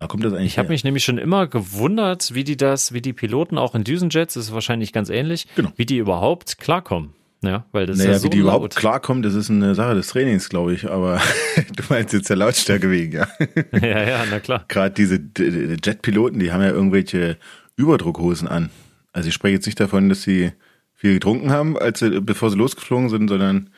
Da 0.01 0.09
kommt 0.09 0.25
das 0.25 0.33
eigentlich. 0.33 0.47
Ich 0.49 0.59
habe 0.59 0.71
mich 0.71 0.83
nämlich 0.83 1.05
schon 1.05 1.17
immer 1.17 1.47
gewundert, 1.47 2.35
wie 2.35 2.43
die 2.43 2.57
das, 2.57 2.93
wie 2.93 3.03
die 3.03 3.13
Piloten 3.13 3.57
auch 3.57 3.77
in 3.77 3.85
Düsenjets, 3.85 4.35
ist 4.35 4.53
wahrscheinlich 4.53 4.93
ganz 4.93 5.11
ähnlich, 5.11 5.47
genau. 5.55 5.71
wie 5.77 5.87
die 5.87 5.99
überhaupt 5.99 6.59
klarkommen. 6.59 7.15
Ja, 7.43 7.65
weil 7.73 7.87
das 7.87 7.97
naja, 7.97 8.11
ist 8.11 8.17
ja 8.17 8.19
so 8.19 8.25
wie 8.27 8.31
die 8.31 8.39
laut. 8.39 8.57
überhaupt 8.57 8.77
klarkommen, 8.77 9.23
das 9.23 9.35
ist 9.35 9.49
eine 9.51 9.75
Sache 9.75 9.95
des 9.95 10.09
Trainings, 10.09 10.49
glaube 10.51 10.75
ich. 10.75 10.91
Aber 10.91 11.21
du 11.77 11.83
meinst 11.89 12.13
jetzt 12.13 12.29
der 12.29 12.37
Lautstärke 12.37 12.91
wegen, 12.91 13.13
ja? 13.13 13.29
ja, 13.73 14.09
ja, 14.09 14.25
na 14.31 14.41
klar. 14.41 14.65
Gerade 14.69 14.95
diese 14.95 15.19
Jetpiloten, 15.83 16.39
die 16.39 16.53
haben 16.53 16.63
ja 16.63 16.69
irgendwelche 16.69 17.39
Überdruckhosen 17.77 18.47
an. 18.47 18.71
Also 19.13 19.29
ich 19.29 19.35
spreche 19.35 19.55
jetzt 19.55 19.67
nicht 19.67 19.81
davon, 19.81 20.09
dass 20.09 20.23
sie 20.23 20.53
viel 20.95 21.15
getrunken 21.15 21.51
haben, 21.51 21.79
als 21.79 22.01
sie, 22.01 22.21
bevor 22.21 22.51
sie 22.51 22.59
losgeflogen 22.59 23.09
sind, 23.09 23.29
sondern 23.29 23.71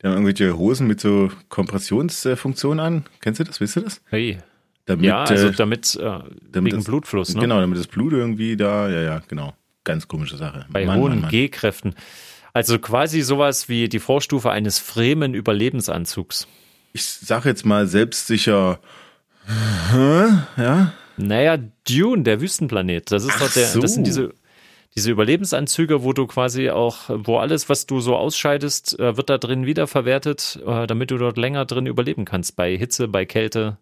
die 0.00 0.06
haben 0.06 0.14
irgendwelche 0.14 0.56
Hosen 0.56 0.86
mit 0.86 0.98
so 1.00 1.30
Kompressionsfunktionen 1.50 2.80
an. 2.80 3.04
Kennst 3.20 3.38
du 3.38 3.44
das? 3.44 3.60
Wisst 3.60 3.76
du 3.76 3.80
das? 3.80 4.00
Hey. 4.08 4.38
Damit, 4.86 5.04
ja, 5.04 5.22
also 5.22 5.48
äh, 5.48 5.52
damit, 5.52 5.94
äh, 5.94 6.00
damit 6.00 6.72
wegen 6.72 6.76
das, 6.78 6.84
Blutfluss, 6.86 7.34
ne? 7.34 7.42
Genau, 7.42 7.60
damit 7.60 7.78
das 7.78 7.86
Blut 7.86 8.12
irgendwie 8.12 8.56
da, 8.56 8.88
ja, 8.88 9.02
ja, 9.02 9.22
genau. 9.28 9.54
Ganz 9.84 10.08
komische 10.08 10.36
Sache. 10.36 10.66
Bei 10.70 10.84
Mann, 10.84 10.98
hohen 10.98 11.28
G-Kräften. 11.28 11.94
Also 12.52 12.78
quasi 12.78 13.22
sowas 13.22 13.68
wie 13.68 13.88
die 13.88 13.98
Vorstufe 13.98 14.50
eines 14.50 14.78
fremen 14.78 15.34
Überlebensanzugs. 15.34 16.46
Ich 16.92 17.04
sag 17.04 17.44
jetzt 17.44 17.64
mal 17.64 17.86
selbstsicher, 17.86 18.80
ja. 20.56 20.92
Naja, 21.16 21.58
Dune, 21.88 22.22
der 22.22 22.40
Wüstenplanet. 22.40 23.10
Das 23.10 23.24
ist 23.24 23.32
Ach 23.34 23.40
doch 23.40 23.52
der, 23.52 23.66
so. 23.66 23.80
das 23.80 23.94
sind 23.94 24.06
diese, 24.06 24.32
diese 24.94 25.10
Überlebensanzüge, 25.10 26.02
wo 26.02 26.12
du 26.12 26.26
quasi 26.26 26.70
auch, 26.70 27.08
wo 27.08 27.38
alles, 27.38 27.68
was 27.68 27.86
du 27.86 28.00
so 28.00 28.16
ausscheidest, 28.16 28.98
äh, 28.98 29.16
wird 29.16 29.28
da 29.28 29.38
drin 29.38 29.66
wiederverwertet, 29.66 30.60
äh, 30.66 30.86
damit 30.86 31.10
du 31.10 31.18
dort 31.18 31.36
länger 31.36 31.64
drin 31.66 31.86
überleben 31.86 32.24
kannst. 32.24 32.56
Bei 32.56 32.76
Hitze, 32.76 33.08
bei 33.08 33.26
Kälte, 33.26 33.78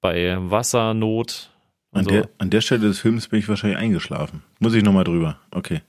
bei 0.00 0.36
Wassernot. 0.38 1.50
An, 1.92 2.04
so. 2.04 2.10
der, 2.10 2.28
an 2.38 2.50
der 2.50 2.60
Stelle 2.60 2.82
des 2.82 3.00
Films 3.00 3.28
bin 3.28 3.40
ich 3.40 3.48
wahrscheinlich 3.48 3.78
eingeschlafen. 3.78 4.42
Muss 4.60 4.74
ich 4.74 4.82
nochmal 4.82 5.04
drüber. 5.04 5.38
Okay. 5.50 5.80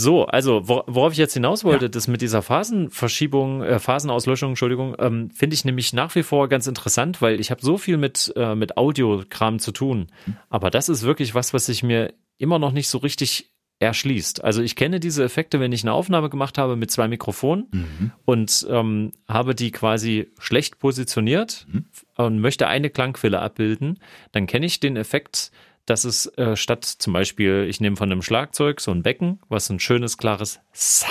So, 0.00 0.24
also 0.26 0.66
worauf 0.66 1.12
ich 1.12 1.18
jetzt 1.18 1.34
hinaus 1.34 1.62
wollte, 1.62 1.86
ja. 1.86 1.88
das 1.90 2.08
mit 2.08 2.22
dieser 2.22 2.40
Phasenverschiebung, 2.40 3.62
äh, 3.62 3.78
Phasenauslöschung, 3.78 4.50
Entschuldigung, 4.50 4.96
ähm, 4.98 5.30
finde 5.30 5.54
ich 5.54 5.64
nämlich 5.64 5.92
nach 5.92 6.14
wie 6.14 6.22
vor 6.22 6.48
ganz 6.48 6.66
interessant, 6.66 7.20
weil 7.20 7.38
ich 7.38 7.50
habe 7.50 7.60
so 7.60 7.76
viel 7.76 7.98
mit, 7.98 8.32
äh, 8.36 8.54
mit 8.54 8.76
Audiokram 8.78 9.58
zu 9.58 9.72
tun. 9.72 10.06
Aber 10.48 10.70
das 10.70 10.88
ist 10.88 11.02
wirklich 11.02 11.34
was, 11.34 11.52
was 11.52 11.66
sich 11.66 11.82
mir 11.82 12.14
immer 12.38 12.58
noch 12.58 12.72
nicht 12.72 12.88
so 12.88 12.98
richtig 12.98 13.52
erschließt. 13.78 14.44
Also 14.44 14.62
ich 14.62 14.76
kenne 14.76 15.00
diese 15.00 15.24
Effekte, 15.24 15.58
wenn 15.58 15.72
ich 15.72 15.82
eine 15.82 15.92
Aufnahme 15.92 16.28
gemacht 16.28 16.58
habe 16.58 16.76
mit 16.76 16.90
zwei 16.90 17.08
Mikrofonen 17.08 17.68
mhm. 17.72 18.12
und 18.26 18.66
ähm, 18.70 19.12
habe 19.26 19.54
die 19.54 19.70
quasi 19.70 20.28
schlecht 20.38 20.78
positioniert 20.78 21.66
mhm. 21.70 21.86
und 22.16 22.40
möchte 22.40 22.68
eine 22.68 22.90
Klangquelle 22.90 23.40
abbilden, 23.40 23.98
dann 24.32 24.46
kenne 24.46 24.66
ich 24.66 24.80
den 24.80 24.96
Effekt, 24.96 25.50
dass 25.90 26.04
es 26.04 26.26
äh, 26.38 26.54
statt 26.54 26.84
zum 26.84 27.12
Beispiel, 27.12 27.66
ich 27.68 27.80
nehme 27.80 27.96
von 27.96 28.10
einem 28.10 28.22
Schlagzeug 28.22 28.80
so 28.80 28.92
ein 28.92 29.02
Becken, 29.02 29.40
was 29.48 29.68
ein 29.70 29.80
schönes, 29.80 30.16
klares 30.16 30.60
Sa 30.72 31.08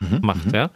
mhm, 0.00 0.18
macht, 0.22 0.46
mhm. 0.46 0.54
ja. 0.54 0.70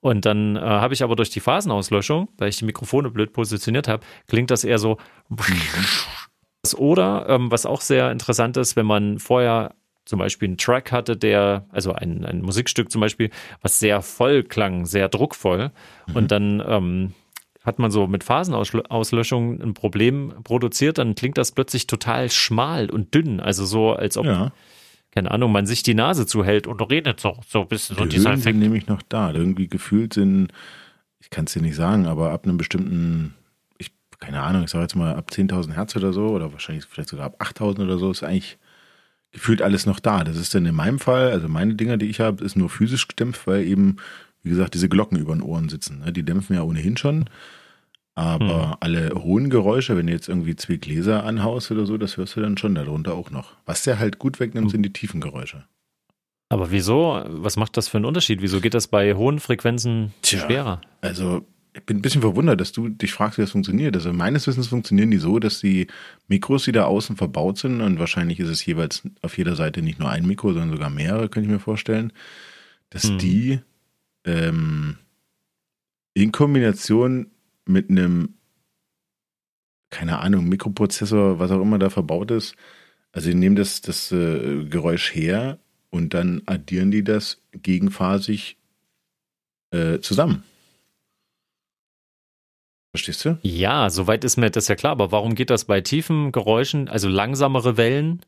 Und 0.00 0.24
dann 0.24 0.56
äh, 0.56 0.60
habe 0.60 0.94
ich 0.94 1.02
aber 1.02 1.14
durch 1.16 1.30
die 1.30 1.40
Phasenauslöschung, 1.40 2.28
weil 2.38 2.48
ich 2.48 2.56
die 2.56 2.64
Mikrofone 2.64 3.10
blöd 3.10 3.32
positioniert 3.32 3.86
habe, 3.88 4.04
klingt 4.28 4.50
das 4.50 4.64
eher 4.64 4.78
so. 4.78 4.98
Oder 6.76 7.26
ähm, 7.28 7.50
was 7.50 7.66
auch 7.66 7.80
sehr 7.80 8.10
interessant 8.10 8.56
ist, 8.56 8.76
wenn 8.76 8.86
man 8.86 9.18
vorher 9.18 9.74
zum 10.04 10.18
Beispiel 10.18 10.48
einen 10.48 10.58
Track 10.58 10.92
hatte, 10.92 11.16
der, 11.16 11.66
also 11.70 11.92
ein, 11.92 12.24
ein 12.24 12.40
Musikstück 12.40 12.90
zum 12.90 13.00
Beispiel, 13.00 13.30
was 13.60 13.78
sehr 13.78 14.00
voll 14.00 14.42
klang, 14.42 14.86
sehr 14.86 15.08
druckvoll. 15.08 15.70
Mhm. 16.06 16.16
Und 16.16 16.30
dann 16.30 16.62
ähm, 16.66 17.14
hat 17.66 17.80
man 17.80 17.90
so 17.90 18.06
mit 18.06 18.22
Phasenauslöschung 18.22 19.60
ein 19.60 19.74
Problem 19.74 20.32
produziert, 20.44 20.98
dann 20.98 21.16
klingt 21.16 21.36
das 21.36 21.50
plötzlich 21.50 21.88
total 21.88 22.30
schmal 22.30 22.88
und 22.88 23.12
dünn. 23.12 23.40
Also 23.40 23.64
so, 23.64 23.92
als 23.92 24.16
ob, 24.16 24.24
ja. 24.24 24.52
keine 25.10 25.32
Ahnung, 25.32 25.50
man 25.50 25.66
sich 25.66 25.82
die 25.82 25.94
Nase 25.94 26.26
zuhält 26.26 26.68
und 26.68 26.80
redet 26.80 27.18
so, 27.18 27.36
so 27.48 27.62
ein 27.62 27.68
bisschen. 27.68 27.96
Die 27.96 28.02
so 28.02 28.08
dieser 28.08 28.30
Höhen 28.30 28.40
sind 28.40 28.60
nämlich 28.60 28.86
noch 28.86 29.02
da. 29.02 29.32
Irgendwie 29.32 29.66
gefühlt 29.66 30.14
sind, 30.14 30.52
ich 31.18 31.28
kann 31.28 31.46
es 31.46 31.54
dir 31.54 31.62
nicht 31.62 31.74
sagen, 31.74 32.06
aber 32.06 32.30
ab 32.30 32.44
einem 32.44 32.56
bestimmten, 32.56 33.34
ich, 33.78 33.90
keine 34.20 34.42
Ahnung, 34.42 34.62
ich 34.62 34.70
sage 34.70 34.82
jetzt 34.84 34.94
mal 34.94 35.16
ab 35.16 35.30
10.000 35.32 35.72
Hertz 35.72 35.96
oder 35.96 36.12
so, 36.12 36.28
oder 36.28 36.52
wahrscheinlich 36.52 36.84
vielleicht 36.84 37.08
sogar 37.08 37.26
ab 37.26 37.42
8.000 37.42 37.82
oder 37.82 37.98
so, 37.98 38.12
ist 38.12 38.22
eigentlich 38.22 38.58
gefühlt 39.32 39.60
alles 39.60 39.86
noch 39.86 39.98
da. 39.98 40.22
Das 40.22 40.36
ist 40.36 40.54
dann 40.54 40.66
in 40.66 40.74
meinem 40.76 41.00
Fall, 41.00 41.32
also 41.32 41.48
meine 41.48 41.74
Dinger, 41.74 41.96
die 41.96 42.06
ich 42.06 42.20
habe, 42.20 42.44
ist 42.44 42.56
nur 42.56 42.70
physisch 42.70 43.08
gedämpft, 43.08 43.48
weil 43.48 43.64
eben, 43.64 43.96
wie 44.46 44.50
gesagt, 44.50 44.74
diese 44.74 44.88
Glocken 44.88 45.18
über 45.18 45.34
den 45.34 45.42
Ohren 45.42 45.68
sitzen. 45.68 45.98
Ne? 46.04 46.12
Die 46.12 46.22
dämpfen 46.22 46.54
ja 46.54 46.62
ohnehin 46.62 46.96
schon. 46.96 47.28
Aber 48.14 48.70
hm. 48.70 48.76
alle 48.78 49.10
hohen 49.16 49.50
Geräusche, 49.50 49.96
wenn 49.96 50.06
du 50.06 50.12
jetzt 50.12 50.28
irgendwie 50.28 50.54
zwei 50.54 50.76
Gläser 50.76 51.24
anhaust 51.24 51.72
oder 51.72 51.84
so, 51.84 51.98
das 51.98 52.16
hörst 52.16 52.36
du 52.36 52.40
dann 52.40 52.56
schon 52.56 52.76
darunter 52.76 53.14
auch 53.14 53.32
noch. 53.32 53.54
Was 53.66 53.82
der 53.82 53.98
halt 53.98 54.20
gut 54.20 54.38
wegnimmt, 54.38 54.66
hm. 54.66 54.70
sind 54.70 54.82
die 54.84 54.92
tiefen 54.92 55.20
Geräusche. 55.20 55.64
Aber 56.48 56.70
wieso? 56.70 57.24
Was 57.26 57.56
macht 57.56 57.76
das 57.76 57.88
für 57.88 57.98
einen 57.98 58.04
Unterschied? 58.04 58.40
Wieso 58.40 58.60
geht 58.60 58.74
das 58.74 58.86
bei 58.86 59.14
hohen 59.14 59.40
Frequenzen 59.40 60.14
Tja, 60.22 60.38
schwerer? 60.38 60.80
Also 61.00 61.44
ich 61.74 61.82
bin 61.82 61.98
ein 61.98 62.02
bisschen 62.02 62.20
verwundert, 62.20 62.60
dass 62.60 62.70
du 62.70 62.88
dich 62.88 63.12
fragst, 63.12 63.38
wie 63.38 63.42
das 63.42 63.50
funktioniert. 63.50 63.96
Also 63.96 64.12
meines 64.12 64.46
Wissens 64.46 64.68
funktionieren 64.68 65.10
die 65.10 65.18
so, 65.18 65.40
dass 65.40 65.58
die 65.58 65.88
Mikros, 66.28 66.64
die 66.64 66.72
da 66.72 66.84
außen 66.84 67.16
verbaut 67.16 67.58
sind, 67.58 67.80
und 67.80 67.98
wahrscheinlich 67.98 68.38
ist 68.38 68.48
es 68.48 68.64
jeweils 68.64 69.02
auf 69.22 69.36
jeder 69.36 69.56
Seite 69.56 69.82
nicht 69.82 69.98
nur 69.98 70.08
ein 70.08 70.24
Mikro, 70.24 70.52
sondern 70.52 70.70
sogar 70.70 70.88
mehrere, 70.88 71.28
könnte 71.28 71.48
ich 71.48 71.52
mir 71.52 71.58
vorstellen, 71.58 72.12
dass 72.90 73.08
hm. 73.08 73.18
die 73.18 73.60
ähm, 74.26 74.98
in 76.14 76.32
Kombination 76.32 77.30
mit 77.64 77.88
einem, 77.88 78.34
keine 79.90 80.18
Ahnung, 80.18 80.48
Mikroprozessor, 80.48 81.38
was 81.38 81.50
auch 81.50 81.62
immer 81.62 81.78
da 81.78 81.88
verbaut 81.88 82.30
ist, 82.30 82.54
also 83.12 83.30
die 83.30 83.34
nehmen 83.34 83.56
das, 83.56 83.80
das 83.80 84.12
äh, 84.12 84.64
Geräusch 84.64 85.14
her 85.14 85.58
und 85.90 86.12
dann 86.12 86.42
addieren 86.44 86.90
die 86.90 87.02
das 87.02 87.40
gegenphasig 87.52 88.58
äh, 89.70 90.00
zusammen. 90.00 90.42
Verstehst 92.92 93.24
du? 93.24 93.38
Ja, 93.42 93.90
soweit 93.90 94.24
ist 94.24 94.36
mir 94.36 94.50
das 94.50 94.68
ja 94.68 94.74
klar. 94.74 94.92
Aber 94.92 95.12
warum 95.12 95.34
geht 95.34 95.50
das 95.50 95.66
bei 95.66 95.80
tiefen 95.82 96.32
Geräuschen, 96.32 96.88
also 96.88 97.08
langsamere 97.08 97.76
Wellen? 97.76 98.20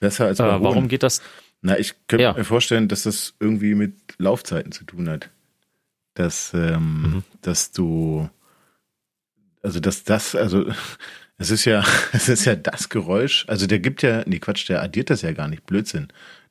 Besser 0.00 0.26
als 0.26 0.38
bei 0.38 0.48
äh, 0.48 0.62
Warum 0.62 0.88
geht 0.88 1.02
das? 1.02 1.22
Na, 1.60 1.78
ich 1.78 1.94
könnte 2.08 2.24
ja. 2.24 2.32
mir 2.32 2.44
vorstellen, 2.44 2.88
dass 2.88 3.04
das 3.04 3.34
irgendwie 3.40 3.74
mit 3.74 3.94
Laufzeiten 4.18 4.72
zu 4.72 4.84
tun 4.84 5.08
hat. 5.08 5.30
Dass, 6.14 6.52
ähm, 6.54 7.02
mhm. 7.02 7.22
dass 7.42 7.72
du, 7.72 8.28
also 9.62 9.80
dass 9.80 10.04
das, 10.04 10.34
also 10.34 10.66
es 11.38 11.50
ist 11.50 11.64
ja, 11.64 11.84
es 12.12 12.28
ist 12.28 12.44
ja 12.44 12.54
das 12.54 12.88
Geräusch. 12.88 13.44
Also 13.48 13.66
der 13.66 13.80
gibt 13.80 14.02
ja, 14.02 14.22
nee 14.26 14.38
Quatsch, 14.38 14.68
der 14.68 14.82
addiert 14.82 15.10
das 15.10 15.22
ja 15.22 15.32
gar 15.32 15.48
nicht. 15.48 15.66
Blödsinn 15.66 16.08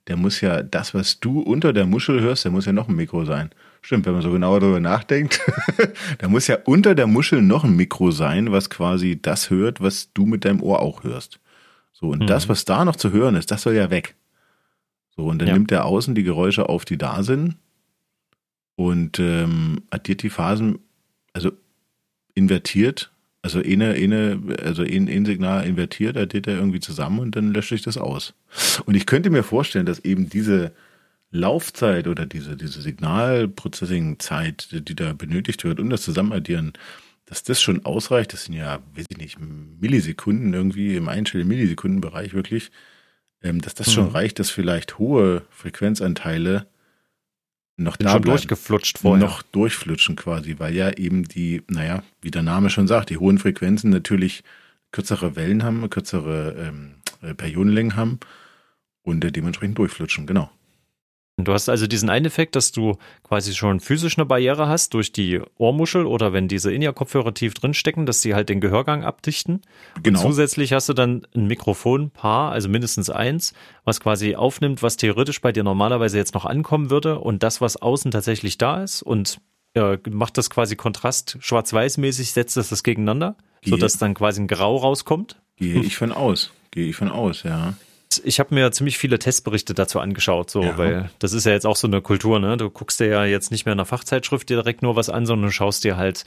der 0.08 0.18
muss 0.18 0.42
ja, 0.42 0.62
das, 0.62 0.94
was 0.94 1.20
du 1.20 1.40
unter 1.40 1.72
der 1.74 1.86
Muschel 1.86 2.20
hörst, 2.22 2.44
der 2.44 2.52
muss 2.52 2.66
ja 2.66 2.74
noch 2.74 2.90
ein 2.90 2.96
Mikro 2.96 3.26
sein. 3.26 3.52
Stimmt, 3.82 4.06
wenn 4.06 4.14
man 4.14 4.22
so 4.22 4.32
genauer 4.32 4.60
darüber 4.60 4.80
nachdenkt, 4.80 5.42
da 6.20 6.28
muss 6.28 6.48
ja 6.48 6.58
unter 6.66 6.96
der 6.96 7.08
Muschel 7.08 7.42
noch 7.42 7.64
ein 7.64 7.76
Mikro 7.76 8.12
sein, 8.12 8.52
was 8.52 8.70
quasi 8.70 9.20
das 9.22 9.50
hört, 9.50 9.82
was 9.82 10.12
du 10.14 10.26
mit 10.26 10.46
deinem 10.46 10.62
Ohr 10.62 10.82
auch 10.82 11.04
hörst. 11.04 11.40
So, 11.94 12.08
und 12.08 12.24
mhm. 12.24 12.28
das, 12.28 12.50
was 12.50 12.66
da 12.66 12.86
noch 12.86 12.96
zu 12.96 13.12
hören 13.12 13.36
ist, 13.36 13.52
das 13.52 13.62
soll 13.62 13.74
ja 13.74 13.90
weg. 13.90 14.16
So, 15.16 15.26
und 15.26 15.40
dann 15.40 15.48
ja. 15.48 15.54
nimmt 15.54 15.72
der 15.72 15.86
außen 15.86 16.16
die 16.16 16.24
Geräusche 16.24 16.70
auf, 16.70 16.86
die 16.86 16.98
da 16.98 17.24
sind 17.24 17.56
und 18.76 19.20
ähm, 19.20 19.84
addiert 19.90 20.24
die 20.24 20.30
Phasen, 20.30 20.80
also 21.34 21.52
invertiert 22.34 23.14
also 23.44 23.60
eine, 23.60 23.92
eine, 23.92 24.42
also 24.64 24.84
ein, 24.84 25.10
ein 25.10 25.26
Signal 25.26 25.68
invertiert, 25.68 26.16
addiert 26.16 26.48
er 26.48 26.56
irgendwie 26.56 26.80
zusammen 26.80 27.20
und 27.20 27.36
dann 27.36 27.54
lösche 27.54 27.76
ich 27.76 27.82
das 27.82 27.98
aus. 27.98 28.34
Und 28.86 28.96
ich 28.96 29.06
könnte 29.06 29.30
mir 29.30 29.44
vorstellen, 29.44 29.86
dass 29.86 30.00
eben 30.00 30.30
diese 30.30 30.72
Laufzeit 31.30 32.08
oder 32.08 32.26
diese, 32.26 32.56
diese 32.56 32.82
Signalprocessing-Zeit, 32.82 34.88
die 34.88 34.96
da 34.96 35.12
benötigt 35.12 35.66
wird, 35.66 35.82
um 35.82 35.90
das 35.90 36.04
Zusammenaddieren, 36.04 36.72
dass 37.26 37.44
das 37.44 37.62
schon 37.62 37.84
ausreicht. 37.84 38.32
Das 38.32 38.46
sind 38.46 38.54
ja, 38.54 38.80
weiß 38.96 39.08
ich 39.10 39.18
nicht, 39.18 39.38
Millisekunden 39.42 40.54
irgendwie 40.54 40.96
im 40.96 41.10
einstelligen 41.10 41.50
Millisekundenbereich 41.50 42.34
wirklich, 42.34 42.72
ähm, 43.44 43.62
dass 43.62 43.76
das 43.76 43.88
mhm. 43.88 43.92
schon 43.92 44.08
reicht, 44.10 44.40
dass 44.40 44.50
vielleicht 44.50 44.98
hohe 44.98 45.44
Frequenzanteile 45.50 46.68
noch 47.76 47.98
Bin 47.98 48.06
da 48.06 48.14
schon 48.14 48.22
bleiben, 48.22 48.38
durchgeflutscht 48.38 49.00
vorher. 49.00 49.26
Noch 49.26 49.42
durchflutschen 49.42 50.16
quasi, 50.16 50.56
weil 50.60 50.74
ja 50.74 50.92
eben 50.92 51.24
die, 51.24 51.64
naja, 51.68 52.04
wie 52.22 52.32
der 52.32 52.44
Name 52.44 52.70
schon 52.70 52.88
sagt, 52.88 53.10
die 53.10 53.18
hohen 53.18 53.40
Frequenzen 53.40 53.90
natürlich 53.90 54.44
kürzere 54.92 55.36
Wellen 55.36 55.64
haben, 55.64 55.90
kürzere 55.90 56.56
ähm, 56.58 56.96
äh, 57.22 57.34
Periodenlängen 57.34 57.96
haben 57.96 58.20
und 59.02 59.26
äh, 59.26 59.32
dementsprechend 59.32 59.78
durchflutschen, 59.78 60.28
genau. 60.28 60.52
Du 61.38 61.52
hast 61.52 61.68
also 61.68 61.88
diesen 61.88 62.12
einen 62.12 62.26
Effekt, 62.26 62.56
dass 62.56 62.72
du 62.72 62.98
quasi 63.24 63.56
schon 63.56 63.80
physisch 63.80 64.20
eine 64.20 64.26
Barriere 64.26 64.68
hast 64.68 64.94
durch 64.94 65.12
die 65.12 65.42
Ohrmuschel 65.58 66.06
oder 66.06 66.32
wenn 66.32 66.48
diese 66.48 66.72
In-Ear-Kopfhörer 66.72 67.34
tief 67.34 67.56
drinstecken, 67.56 68.06
dass 68.06 68.22
die 68.22 68.36
halt 68.36 68.50
den 68.50 68.62
Gehörgang 68.62 69.04
abdichten. 69.04 69.62
Genau. 70.04 70.20
Und 70.20 70.28
zusätzlich 70.28 70.74
hast 70.74 70.90
du 70.90 70.94
dann 70.94 71.26
ein 71.36 71.48
Mikrofonpaar, 71.48 72.52
also 72.52 72.70
mindestens 72.70 73.10
eins, 73.10 73.56
was 73.84 74.00
quasi 74.00 74.36
aufnimmt, 74.36 74.84
was 74.84 74.96
theoretisch 74.96 75.42
bei 75.42 75.52
dir 75.52 75.64
normalerweise 75.64 76.18
jetzt 76.18 76.36
noch 76.36 76.46
ankommen 76.46 76.92
würde 76.92 77.18
und 77.18 77.42
das, 77.42 77.62
was 77.62 77.78
außen 77.78 78.12
tatsächlich 78.12 78.60
da 78.60 78.84
ist 78.84 79.02
und 79.02 79.42
ja, 79.76 79.98
macht 80.12 80.38
das 80.38 80.52
quasi 80.52 80.76
Kontrast 80.76 81.38
schwarz-weiß-mäßig, 81.40 82.32
setzt 82.34 82.58
das 82.58 82.70
das 82.70 82.84
gegeneinander, 82.84 83.38
Gehe. 83.62 83.72
sodass 83.72 83.98
dann 83.98 84.14
quasi 84.14 84.40
ein 84.40 84.48
Grau 84.48 84.78
rauskommt. 84.78 85.42
Gehe 85.56 85.82
ich 85.82 85.98
von 85.98 86.12
aus. 86.12 86.52
Gehe 86.70 86.90
ich 86.90 86.96
von 86.96 87.10
aus, 87.10 87.42
ja 87.42 87.74
ich 88.24 88.40
habe 88.40 88.54
mir 88.54 88.72
ziemlich 88.72 88.98
viele 88.98 89.20
Testberichte 89.20 89.74
dazu 89.74 90.00
angeschaut, 90.00 90.50
so, 90.50 90.64
ja. 90.64 90.78
weil 90.78 91.10
das 91.20 91.34
ist 91.34 91.46
ja 91.46 91.52
jetzt 91.52 91.66
auch 91.66 91.76
so 91.76 91.88
eine 91.88 92.02
Kultur, 92.02 92.40
ne? 92.40 92.58
Du 92.58 92.70
guckst 92.70 93.00
dir 93.00 93.08
ja 93.08 93.26
jetzt 93.26 93.52
nicht 93.52 93.66
mehr 93.66 93.74
in 93.74 93.80
einer 93.80 93.86
Fachzeitschrift 93.86 94.50
direkt 94.50 94.82
nur 94.82 94.96
was 94.96 95.10
an, 95.10 95.26
sondern 95.26 95.48
du 95.48 95.52
schaust 95.52 95.84
dir 95.84 95.98
halt 95.98 96.26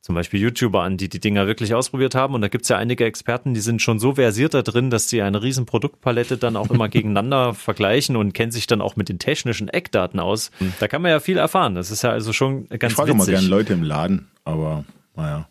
zum 0.00 0.14
Beispiel 0.14 0.40
YouTuber 0.40 0.82
an, 0.82 0.96
die 0.96 1.08
die 1.08 1.20
Dinger 1.20 1.46
wirklich 1.46 1.74
ausprobiert 1.74 2.14
haben. 2.14 2.34
Und 2.34 2.40
da 2.40 2.48
gibt's 2.48 2.68
ja 2.68 2.76
einige 2.76 3.04
Experten, 3.04 3.52
die 3.52 3.60
sind 3.60 3.82
schon 3.82 3.98
so 3.98 4.14
versiert 4.14 4.54
da 4.54 4.62
drin, 4.62 4.90
dass 4.90 5.08
sie 5.08 5.22
eine 5.22 5.42
riesen 5.42 5.66
Produktpalette 5.66 6.38
dann 6.38 6.56
auch 6.56 6.70
immer 6.70 6.88
gegeneinander 6.88 7.54
vergleichen 7.54 8.16
und 8.16 8.32
kennen 8.32 8.52
sich 8.52 8.66
dann 8.66 8.80
auch 8.80 8.96
mit 8.96 9.08
den 9.08 9.18
technischen 9.18 9.68
Eckdaten 9.68 10.20
aus. 10.20 10.50
Hm. 10.58 10.72
Da 10.78 10.88
kann 10.88 11.02
man 11.02 11.10
ja 11.10 11.20
viel 11.20 11.36
erfahren. 11.36 11.74
Das 11.74 11.90
ist 11.90 12.02
ja 12.02 12.10
also 12.10 12.32
schon 12.32 12.68
ganz 12.68 12.92
Ich 12.92 12.96
frage 12.96 13.12
witzig. 13.12 13.26
mal 13.26 13.32
gerne 13.32 13.48
Leute 13.48 13.72
im 13.72 13.82
Laden, 13.82 14.30
aber 14.44 14.84
naja. 15.16 15.48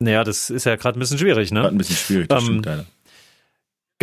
Naja, 0.00 0.24
das 0.24 0.50
ist 0.50 0.66
ja 0.66 0.74
gerade 0.74 0.98
ein 0.98 1.00
bisschen 1.00 1.18
schwierig, 1.18 1.52
ne? 1.52 1.60
Gerade 1.60 1.76
ein 1.76 1.78
bisschen 1.78 1.96
schwierig, 1.96 2.28
das 2.28 2.42
ähm, 2.42 2.62
stimmt, 2.62 2.86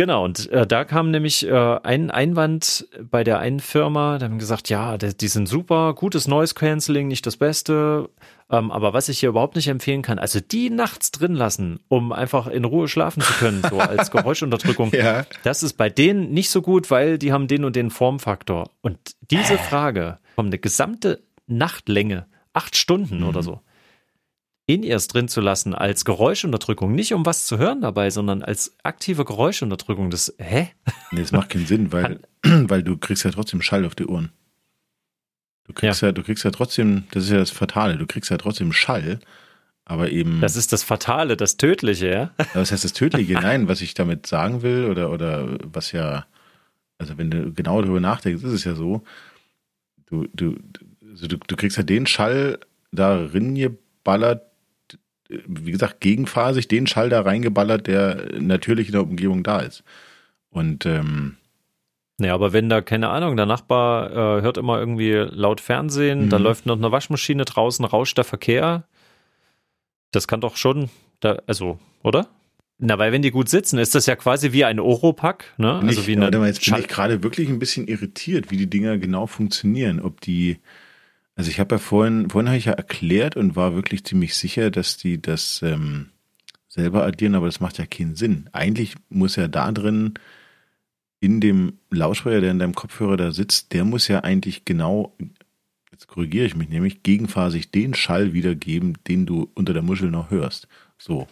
Genau, 0.00 0.24
und 0.24 0.50
äh, 0.50 0.66
da 0.66 0.86
kam 0.86 1.10
nämlich 1.10 1.46
äh, 1.46 1.52
ein 1.82 2.10
Einwand 2.10 2.88
bei 3.02 3.22
der 3.22 3.38
einen 3.38 3.60
Firma, 3.60 4.16
die 4.16 4.24
haben 4.24 4.38
gesagt, 4.38 4.70
ja, 4.70 4.96
die, 4.96 5.14
die 5.14 5.28
sind 5.28 5.46
super, 5.46 5.92
gutes 5.92 6.26
Noise 6.26 6.54
Cancelling, 6.54 7.06
nicht 7.06 7.26
das 7.26 7.36
Beste, 7.36 8.08
ähm, 8.50 8.70
aber 8.70 8.94
was 8.94 9.10
ich 9.10 9.18
hier 9.20 9.28
überhaupt 9.28 9.56
nicht 9.56 9.68
empfehlen 9.68 10.00
kann, 10.00 10.18
also 10.18 10.40
die 10.40 10.70
nachts 10.70 11.10
drin 11.10 11.34
lassen, 11.34 11.80
um 11.88 12.12
einfach 12.12 12.46
in 12.46 12.64
Ruhe 12.64 12.88
schlafen 12.88 13.20
zu 13.20 13.34
können, 13.34 13.62
so 13.68 13.78
als 13.78 14.10
Geräuschunterdrückung, 14.10 14.90
ja. 14.94 15.26
das 15.42 15.62
ist 15.62 15.74
bei 15.74 15.90
denen 15.90 16.30
nicht 16.30 16.48
so 16.48 16.62
gut, 16.62 16.90
weil 16.90 17.18
die 17.18 17.30
haben 17.30 17.46
den 17.46 17.66
und 17.66 17.76
den 17.76 17.90
Formfaktor. 17.90 18.70
Und 18.80 18.96
diese 19.30 19.58
Frage 19.58 20.18
um 20.34 20.46
eine 20.46 20.58
gesamte 20.58 21.20
Nachtlänge, 21.46 22.24
acht 22.54 22.74
Stunden 22.74 23.18
mhm. 23.18 23.28
oder 23.28 23.42
so, 23.42 23.60
in-Ears 24.74 25.08
drin 25.08 25.28
zu 25.28 25.40
lassen 25.40 25.74
als 25.74 26.04
Geräuschunterdrückung, 26.04 26.94
nicht 26.94 27.14
um 27.14 27.26
was 27.26 27.46
zu 27.46 27.58
hören 27.58 27.80
dabei, 27.80 28.10
sondern 28.10 28.42
als 28.42 28.76
aktive 28.82 29.24
Geräuschunterdrückung. 29.24 30.10
Das, 30.10 30.34
hä? 30.38 30.70
Nee, 31.12 31.20
das 31.20 31.32
macht 31.32 31.50
keinen 31.50 31.66
Sinn, 31.66 31.92
weil, 31.92 32.20
weil 32.42 32.82
du 32.82 32.96
kriegst 32.96 33.24
ja 33.24 33.30
trotzdem 33.30 33.62
Schall 33.62 33.84
auf 33.84 33.94
die 33.94 34.06
Ohren. 34.06 34.30
Du 35.64 35.72
kriegst 35.72 36.02
ja. 36.02 36.08
ja, 36.08 36.12
du 36.12 36.22
kriegst 36.22 36.44
ja 36.44 36.50
trotzdem, 36.50 37.04
das 37.12 37.24
ist 37.24 37.30
ja 37.30 37.38
das 37.38 37.50
Fatale, 37.50 37.96
du 37.96 38.06
kriegst 38.06 38.30
ja 38.30 38.38
trotzdem 38.38 38.72
Schall, 38.72 39.20
aber 39.84 40.10
eben. 40.10 40.40
Das 40.40 40.56
ist 40.56 40.72
das 40.72 40.82
Fatale, 40.82 41.36
das 41.36 41.56
Tödliche, 41.56 42.08
ja? 42.08 42.30
Was 42.54 42.72
heißt 42.72 42.84
das 42.84 42.92
Tödliche? 42.92 43.34
Nein, 43.40 43.68
was 43.68 43.80
ich 43.80 43.94
damit 43.94 44.26
sagen 44.26 44.62
will, 44.62 44.86
oder, 44.86 45.10
oder 45.10 45.58
was 45.64 45.92
ja, 45.92 46.26
also 46.98 47.18
wenn 47.18 47.30
du 47.30 47.52
genau 47.52 47.82
darüber 47.82 48.00
nachdenkst, 48.00 48.42
ist 48.42 48.52
es 48.52 48.64
ja 48.64 48.74
so, 48.74 49.02
du, 50.06 50.26
du, 50.34 50.56
also 51.08 51.26
du, 51.26 51.36
du 51.38 51.56
kriegst 51.56 51.76
ja 51.76 51.82
den 51.82 52.06
Schall 52.06 52.58
darin 52.92 53.54
geballert, 53.54 54.49
wie 55.46 55.72
gesagt, 55.72 56.00
gegenphasig 56.00 56.68
den 56.68 56.86
Schall 56.86 57.08
da 57.08 57.22
reingeballert, 57.22 57.86
der 57.86 58.28
natürlich 58.38 58.88
in 58.88 58.92
der 58.92 59.02
Umgebung 59.02 59.42
da 59.42 59.60
ist. 59.60 59.84
Und 60.50 60.86
ähm, 60.86 61.36
ja, 62.18 62.34
aber 62.34 62.52
wenn 62.52 62.68
da, 62.68 62.82
keine 62.82 63.08
Ahnung, 63.08 63.36
der 63.36 63.46
Nachbar 63.46 64.10
äh, 64.10 64.42
hört 64.42 64.58
immer 64.58 64.78
irgendwie 64.78 65.12
laut 65.12 65.60
Fernsehen, 65.60 66.26
mhm. 66.26 66.30
da 66.30 66.36
läuft 66.36 66.66
noch 66.66 66.76
eine 66.76 66.92
Waschmaschine 66.92 67.44
draußen, 67.44 67.84
rauscht 67.84 68.18
der 68.18 68.24
Verkehr. 68.24 68.84
Das 70.10 70.28
kann 70.28 70.40
doch 70.40 70.56
schon, 70.56 70.90
da, 71.20 71.38
also, 71.46 71.78
oder? 72.02 72.28
Na, 72.78 72.98
weil 72.98 73.12
wenn 73.12 73.22
die 73.22 73.30
gut 73.30 73.48
sitzen, 73.48 73.78
ist 73.78 73.94
das 73.94 74.06
ja 74.06 74.16
quasi 74.16 74.52
wie 74.52 74.64
ein 74.64 74.80
Oropack, 74.80 75.54
ne? 75.58 75.74
Also 75.74 75.86
also 75.86 76.06
wie 76.06 76.16
eine. 76.16 76.26
Aber 76.26 76.46
jetzt 76.46 76.64
bin 76.64 76.76
ich 76.78 76.88
gerade 76.88 77.22
wirklich 77.22 77.48
ein 77.48 77.58
bisschen 77.58 77.86
irritiert, 77.86 78.50
wie 78.50 78.56
die 78.56 78.68
Dinger 78.68 78.96
genau 78.96 79.26
funktionieren. 79.26 80.00
Ob 80.00 80.20
die, 80.22 80.58
also 81.40 81.48
ich 81.48 81.58
habe 81.58 81.76
ja 81.76 81.78
vorhin, 81.78 82.28
vorhin 82.28 82.48
habe 82.48 82.58
ich 82.58 82.66
ja 82.66 82.74
erklärt 82.74 83.34
und 83.34 83.56
war 83.56 83.74
wirklich 83.74 84.04
ziemlich 84.04 84.36
sicher, 84.36 84.70
dass 84.70 84.98
die 84.98 85.22
das 85.22 85.62
ähm, 85.62 86.10
selber 86.68 87.06
addieren, 87.06 87.34
aber 87.34 87.46
das 87.46 87.60
macht 87.60 87.78
ja 87.78 87.86
keinen 87.86 88.14
Sinn. 88.14 88.50
Eigentlich 88.52 88.96
muss 89.08 89.36
ja 89.36 89.48
da 89.48 89.72
drin 89.72 90.12
in 91.18 91.40
dem 91.40 91.78
Lautsprecher, 91.88 92.42
der 92.42 92.50
in 92.50 92.58
deinem 92.58 92.74
Kopfhörer 92.74 93.16
da 93.16 93.32
sitzt, 93.32 93.72
der 93.72 93.86
muss 93.86 94.06
ja 94.06 94.20
eigentlich 94.20 94.66
genau, 94.66 95.16
jetzt 95.90 96.08
korrigiere 96.08 96.44
ich 96.44 96.56
mich 96.56 96.68
nämlich, 96.68 97.02
gegenphasig 97.02 97.70
den 97.70 97.94
Schall 97.94 98.34
wiedergeben, 98.34 98.98
den 99.08 99.24
du 99.24 99.50
unter 99.54 99.72
der 99.72 99.80
Muschel 99.80 100.10
noch 100.10 100.30
hörst. 100.30 100.68
So. 100.98 101.26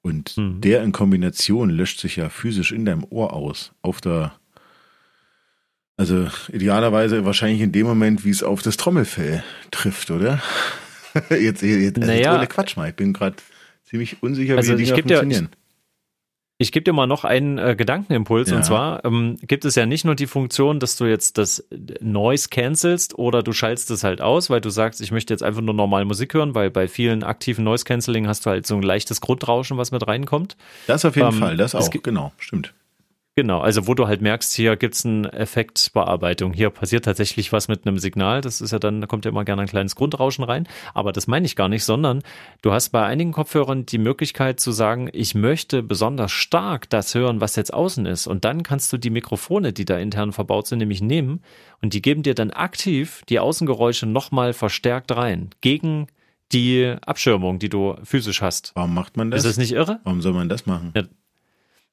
Und 0.00 0.38
mhm. 0.38 0.62
der 0.62 0.82
in 0.82 0.92
Kombination 0.92 1.68
löscht 1.68 2.00
sich 2.00 2.16
ja 2.16 2.30
physisch 2.30 2.72
in 2.72 2.86
deinem 2.86 3.04
Ohr 3.10 3.34
aus. 3.34 3.72
Auf 3.82 4.00
der, 4.00 4.32
also 5.96 6.26
idealerweise 6.52 7.24
wahrscheinlich 7.24 7.60
in 7.60 7.72
dem 7.72 7.86
Moment, 7.86 8.24
wie 8.24 8.30
es 8.30 8.42
auf 8.42 8.62
das 8.62 8.76
Trommelfell 8.76 9.44
trifft, 9.70 10.10
oder? 10.10 10.42
jetzt, 11.30 11.62
jetzt, 11.62 11.98
also 11.98 12.10
naja, 12.10 12.36
ohne 12.36 12.46
Quatsch 12.46 12.76
mal. 12.76 12.88
Ich 12.88 12.96
bin 12.96 13.12
gerade 13.12 13.36
ziemlich 13.84 14.22
unsicher, 14.22 14.56
also 14.56 14.76
wie 14.76 14.84
die 14.84 14.90
funktionieren. 14.90 15.48
Ja, 15.52 15.58
ich 16.56 16.70
gebe 16.70 16.84
dir 16.84 16.92
mal 16.92 17.06
noch 17.06 17.24
einen 17.24 17.58
äh, 17.58 17.74
Gedankenimpuls 17.76 18.50
ja. 18.50 18.56
und 18.56 18.64
zwar 18.64 19.04
ähm, 19.04 19.38
gibt 19.42 19.64
es 19.64 19.74
ja 19.74 19.86
nicht 19.86 20.04
nur 20.04 20.14
die 20.14 20.28
Funktion, 20.28 20.78
dass 20.78 20.94
du 20.94 21.04
jetzt 21.04 21.36
das 21.36 21.64
Noise 22.00 22.48
cancelst 22.48 23.18
oder 23.18 23.42
du 23.42 23.52
schaltest 23.52 23.90
es 23.90 24.04
halt 24.04 24.20
aus, 24.20 24.50
weil 24.50 24.60
du 24.60 24.70
sagst, 24.70 25.00
ich 25.00 25.10
möchte 25.10 25.34
jetzt 25.34 25.42
einfach 25.42 25.62
nur 25.62 25.74
normal 25.74 26.04
Musik 26.04 26.32
hören, 26.32 26.54
weil 26.54 26.70
bei 26.70 26.86
vielen 26.86 27.24
aktiven 27.24 27.64
Noise 27.64 27.84
Cancelling 27.84 28.28
hast 28.28 28.46
du 28.46 28.50
halt 28.50 28.66
so 28.68 28.76
ein 28.76 28.82
leichtes 28.82 29.20
Grundrauschen, 29.20 29.78
was 29.78 29.90
mit 29.90 30.06
reinkommt. 30.06 30.56
Das 30.86 31.04
auf 31.04 31.16
jeden 31.16 31.28
ähm, 31.28 31.34
Fall, 31.40 31.56
das 31.56 31.74
auch, 31.74 31.90
genau, 31.90 32.32
stimmt. 32.38 32.72
Genau, 33.36 33.58
also 33.58 33.88
wo 33.88 33.94
du 33.94 34.06
halt 34.06 34.22
merkst, 34.22 34.54
hier 34.54 34.76
gibt's 34.76 35.04
eine 35.04 35.32
Effektbearbeitung. 35.32 36.52
Hier 36.52 36.70
passiert 36.70 37.04
tatsächlich 37.04 37.52
was 37.52 37.66
mit 37.66 37.84
einem 37.84 37.98
Signal. 37.98 38.40
Das 38.40 38.60
ist 38.60 38.70
ja 38.70 38.78
dann, 38.78 39.00
da 39.00 39.08
kommt 39.08 39.24
ja 39.24 39.32
immer 39.32 39.44
gerne 39.44 39.62
ein 39.62 39.68
kleines 39.68 39.96
Grundrauschen 39.96 40.44
rein. 40.44 40.68
Aber 40.94 41.10
das 41.10 41.26
meine 41.26 41.44
ich 41.44 41.56
gar 41.56 41.68
nicht, 41.68 41.82
sondern 41.82 42.22
du 42.62 42.70
hast 42.72 42.90
bei 42.90 43.04
einigen 43.04 43.32
Kopfhörern 43.32 43.86
die 43.86 43.98
Möglichkeit 43.98 44.60
zu 44.60 44.70
sagen, 44.70 45.10
ich 45.12 45.34
möchte 45.34 45.82
besonders 45.82 46.30
stark 46.30 46.88
das 46.90 47.12
hören, 47.16 47.40
was 47.40 47.56
jetzt 47.56 47.74
außen 47.74 48.06
ist. 48.06 48.28
Und 48.28 48.44
dann 48.44 48.62
kannst 48.62 48.92
du 48.92 48.98
die 48.98 49.10
Mikrofone, 49.10 49.72
die 49.72 49.84
da 49.84 49.98
intern 49.98 50.32
verbaut 50.32 50.68
sind, 50.68 50.78
nämlich 50.78 51.02
nehmen 51.02 51.42
und 51.82 51.92
die 51.92 52.02
geben 52.02 52.22
dir 52.22 52.36
dann 52.36 52.52
aktiv 52.52 53.24
die 53.28 53.40
Außengeräusche 53.40 54.06
nochmal 54.06 54.52
verstärkt 54.52 55.10
rein. 55.10 55.50
Gegen 55.60 56.06
die 56.52 56.94
Abschirmung, 57.04 57.58
die 57.58 57.68
du 57.68 57.96
physisch 58.04 58.42
hast. 58.42 58.70
Warum 58.76 58.94
macht 58.94 59.16
man 59.16 59.32
das? 59.32 59.44
Ist 59.44 59.50
das 59.50 59.56
nicht 59.56 59.72
irre? 59.72 59.98
Warum 60.04 60.22
soll 60.22 60.34
man 60.34 60.48
das 60.48 60.66
machen? 60.66 60.92
Ja, 60.94 61.02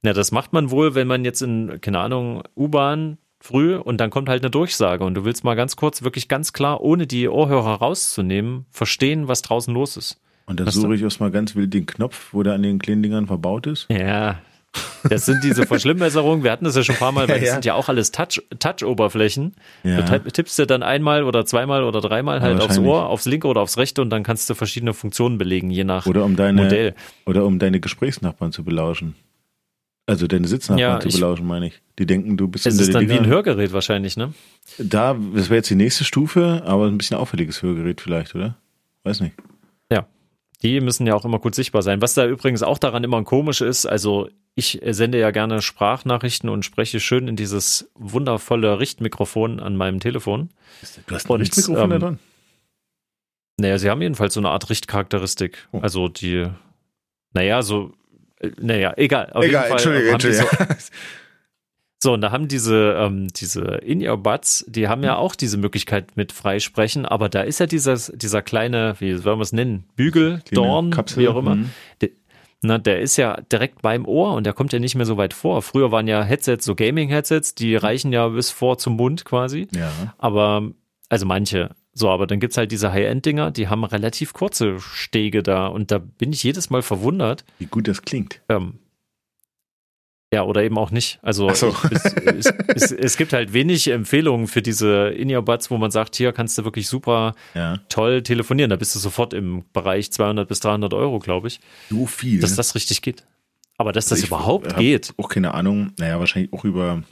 ja, 0.04 0.14
das 0.14 0.32
macht 0.32 0.54
man 0.54 0.72
wohl, 0.72 0.96
wenn 0.96 1.08
man 1.08 1.26
jetzt 1.26 1.42
in, 1.42 1.80
keine 1.82 2.00
Ahnung, 2.00 2.44
U-Bahn 2.56 3.18
früh 3.40 3.76
und 3.76 3.98
dann 3.98 4.10
kommt 4.10 4.30
halt 4.30 4.44
eine 4.44 4.52
Durchsage 4.52 5.04
und 5.04 5.16
du 5.16 5.26
willst 5.26 5.44
mal 5.44 5.56
ganz 5.56 5.76
kurz, 5.76 6.04
wirklich 6.04 6.28
ganz 6.28 6.54
klar, 6.54 6.82
ohne 6.82 7.08
die 7.08 7.28
Ohrhörer 7.28 7.76
rauszunehmen, 7.76 8.66
verstehen, 8.70 9.28
was 9.28 9.42
draußen 9.42 9.74
los 9.74 9.98
ist. 9.98 10.22
Und 10.46 10.60
dann 10.60 10.70
suche 10.70 10.96
ich 10.96 11.02
erstmal 11.02 11.32
ganz 11.32 11.56
wild 11.56 11.74
den 11.74 11.86
Knopf, 11.86 12.34
wo 12.34 12.44
der 12.44 12.54
an 12.54 12.64
den 12.64 12.80
kleinen 12.80 13.04
Dingern 13.04 13.28
verbaut 13.28 13.68
ist. 13.68 13.88
Ja. 13.90 14.40
Das 15.04 15.26
sind 15.26 15.44
diese 15.44 15.66
Verschlimmbesserungen. 15.66 16.44
Wir 16.44 16.52
hatten 16.52 16.66
das 16.66 16.76
ja 16.76 16.84
schon 16.84 16.96
ein 16.96 17.00
paar 17.00 17.12
Mal, 17.12 17.28
weil 17.28 17.38
ja, 17.38 17.42
das 17.44 17.54
sind 17.54 17.66
ja 17.66 17.74
auch 17.74 17.90
alles 17.90 18.12
Touch, 18.12 18.42
Touch-Oberflächen. 18.60 19.54
Ja. 19.84 20.02
Du 20.02 20.32
tippst 20.32 20.58
dir 20.58 20.66
dann 20.66 20.82
einmal 20.82 21.24
oder 21.24 21.46
zweimal 21.46 21.84
oder 21.84 22.00
dreimal 22.00 22.42
halt 22.42 22.62
aufs 22.62 22.78
Ohr, 22.80 23.08
aufs 23.08 23.26
linke 23.26 23.48
oder 23.48 23.62
aufs 23.62 23.78
rechte 23.78 24.02
und 24.02 24.10
dann 24.10 24.24
kannst 24.24 24.50
du 24.50 24.56
verschiedene 24.56 24.94
Funktionen 24.94 25.38
belegen, 25.38 25.72
je 25.72 25.84
nach 25.84 26.06
oder 26.06 26.24
um 26.24 26.36
deine, 26.36 26.64
Modell. 26.64 26.96
Oder 27.26 27.46
um 27.46 27.60
deine 27.60 27.80
Gesprächsnachbarn 27.80 28.52
zu 28.52 28.64
belauschen. 28.64 29.16
Also 30.08 30.28
deine 30.28 30.48
Sitznachbarn 30.48 30.80
ja, 30.80 31.00
zu 31.00 31.10
belauschen, 31.10 31.46
meine 31.46 31.68
ich. 31.68 31.82
Die 32.00 32.06
denken, 32.06 32.36
du 32.36 32.48
bist 32.48 32.66
Es 32.66 32.80
ist 32.80 32.94
dann 32.94 33.08
Dinger. 33.08 33.14
wie 33.14 33.20
ein 33.20 33.28
Hörgerät 33.28 33.72
wahrscheinlich, 33.72 34.18
ne? 34.18 34.34
Da, 34.78 35.14
das 35.14 35.50
wäre 35.50 35.58
jetzt 35.58 35.70
die 35.70 35.76
nächste 35.76 36.04
Stufe, 36.04 36.64
aber 36.66 36.88
ein 36.88 36.98
bisschen 36.98 37.18
auffälliges 37.18 37.62
Hörgerät 37.62 38.02
vielleicht, 38.02 38.36
oder? 38.36 38.58
Weiß 39.04 39.22
nicht. 39.22 39.36
Ja. 39.92 40.08
Die 40.64 40.82
müssen 40.82 41.08
ja 41.08 41.16
auch 41.16 41.24
immer 41.24 41.40
gut 41.40 41.56
sichtbar 41.56 41.82
sein. 41.82 42.02
Was 42.02 42.14
da 42.14 42.26
übrigens 42.26 42.64
auch 42.64 42.78
daran 42.78 43.04
immer 43.04 43.24
komisch 43.24 43.62
ist, 43.62 43.86
also 43.86 44.30
ich 44.56 44.82
sende 44.86 45.20
ja 45.20 45.32
gerne 45.32 45.62
Sprachnachrichten 45.62 46.50
und 46.50 46.66
spreche 46.66 47.00
schön 47.00 47.28
in 47.28 47.36
dieses 47.36 47.90
wundervolle 47.96 48.80
Richtmikrofon 48.80 49.60
an 49.60 49.78
meinem 49.78 50.00
Telefon. 50.00 50.50
Du 51.08 51.16
hast 51.16 51.28
ein 51.28 51.34
und, 51.34 51.42
Richtmikrofon 51.42 51.84
ähm, 51.84 51.90
da 51.90 52.00
dran? 52.00 52.20
Naja, 53.58 53.78
sie 53.78 53.90
haben 53.90 54.02
jedenfalls 54.02 54.34
so 54.34 54.40
eine 54.40 54.50
Art 54.50 54.70
Richtcharakteristik. 54.70 55.68
Oh. 55.72 55.80
Also 55.80 56.10
die, 56.10 56.48
naja, 57.34 57.62
so 57.62 57.94
naja, 58.60 58.94
egal. 58.98 59.32
Auf 59.34 59.44
egal, 59.44 59.46
jeden 59.46 59.54
Fall 59.64 59.72
Entschuldigung, 59.72 60.14
Entschuldigung. 60.14 60.78
So, 60.78 60.92
so, 62.04 62.14
und 62.14 62.22
da 62.22 62.32
haben 62.32 62.48
diese, 62.48 62.96
ähm, 62.98 63.28
diese 63.28 63.62
In-Ear-Buds, 63.62 64.66
die 64.68 64.88
haben 64.88 65.04
ja 65.04 65.16
auch 65.16 65.36
diese 65.36 65.58
Möglichkeit 65.58 66.16
mit 66.18 66.32
Freisprechen, 66.32 67.06
aber 67.06 67.30
da 67.30 67.42
ist 67.42 67.60
ja 67.60 67.68
dieses, 67.68 68.12
dieser 68.16 68.42
kleine, 68.42 68.96
wie 69.00 69.24
wollen 69.24 69.40
wir 69.40 69.44
es 69.44 69.54
nennen, 69.54 69.86
Bügel, 69.96 70.42
Kleine 70.46 70.68
Dorn, 70.68 70.92
Kapsel, 70.92 71.24
wie 71.24 71.28
auch 71.28 71.38
immer. 71.38 71.56
Mhm. 71.56 71.70
Der, 72.02 72.10
na, 72.64 72.78
der 72.78 73.02
ist 73.02 73.18
ja 73.18 73.42
direkt 73.52 73.82
beim 73.82 74.06
Ohr 74.06 74.34
und 74.34 74.46
der 74.46 74.54
kommt 74.54 74.72
ja 74.72 74.78
nicht 74.78 74.94
mehr 74.94 75.08
so 75.08 75.18
weit 75.18 75.34
vor. 75.34 75.64
Früher 75.64 75.92
waren 75.92 76.08
ja 76.08 76.24
Headsets, 76.24 76.64
so 76.64 76.76
Gaming-Headsets, 76.76 77.56
die 77.56 77.76
reichen 77.76 78.14
ja 78.14 78.28
bis 78.28 78.52
vor 78.52 78.78
zum 78.78 78.98
Mund 78.98 79.26
quasi. 79.26 79.68
Ja. 79.76 79.92
Aber, 80.20 80.70
also 81.12 81.26
manche, 81.26 81.76
so, 81.94 82.10
aber 82.10 82.26
dann 82.26 82.40
gibt's 82.40 82.56
halt 82.56 82.72
diese 82.72 82.94
High-End-Dinger, 82.94 83.52
die 83.52 83.68
haben 83.68 83.84
relativ 83.84 84.32
kurze 84.32 84.80
Stege 84.80 85.44
da 85.44 85.68
und 85.68 85.92
da 85.92 85.98
bin 85.98 86.32
ich 86.32 86.42
jedes 86.42 86.70
Mal 86.70 86.82
verwundert. 86.82 87.44
Wie 87.60 87.66
gut 87.66 87.90
das 87.90 88.04
klingt. 88.04 88.40
Ähm, 88.48 88.80
ja, 90.34 90.44
oder 90.44 90.64
eben 90.64 90.78
auch 90.78 90.90
nicht. 90.90 91.20
Also 91.22 91.54
so. 91.54 91.76
es, 91.92 92.06
es, 92.06 92.54
es, 92.68 92.92
es, 92.94 93.18
gibt 93.18 93.34
halt 93.34 93.52
wenig 93.52 93.90
Empfehlungen 93.90 94.48
für 94.48 94.62
diese 94.62 95.10
In-Ear-Buds, 95.10 95.70
wo 95.70 95.78
man 95.78 95.92
sagt, 95.92 96.16
hier 96.16 96.32
kannst 96.32 96.58
du 96.58 96.64
wirklich 96.64 96.88
super 96.88 97.36
ja. 97.56 97.80
toll 97.90 98.24
telefonieren. 98.24 98.70
Da 98.70 98.78
bist 98.78 98.96
du 98.96 99.00
sofort 99.00 99.34
im 99.34 99.66
Bereich 99.74 100.14
200 100.14 100.48
bis 100.48 100.62
300 100.62 100.94
Euro, 100.94 101.20
glaube 101.20 101.50
ich. 101.50 101.60
So 101.90 102.06
viel. 102.06 102.40
Dass 102.40 102.56
das 102.56 102.74
richtig 102.74 103.02
geht. 103.02 103.26
Aber 103.78 103.92
dass 103.92 104.10
also 104.10 104.22
das 104.22 104.28
überhaupt 104.30 104.78
geht. 104.78 105.14
Auch 105.18 105.28
keine 105.28 105.54
Ahnung. 105.56 105.92
Naja, 106.00 106.22
wahrscheinlich 106.22 106.54
auch 106.54 106.64
über 106.64 107.04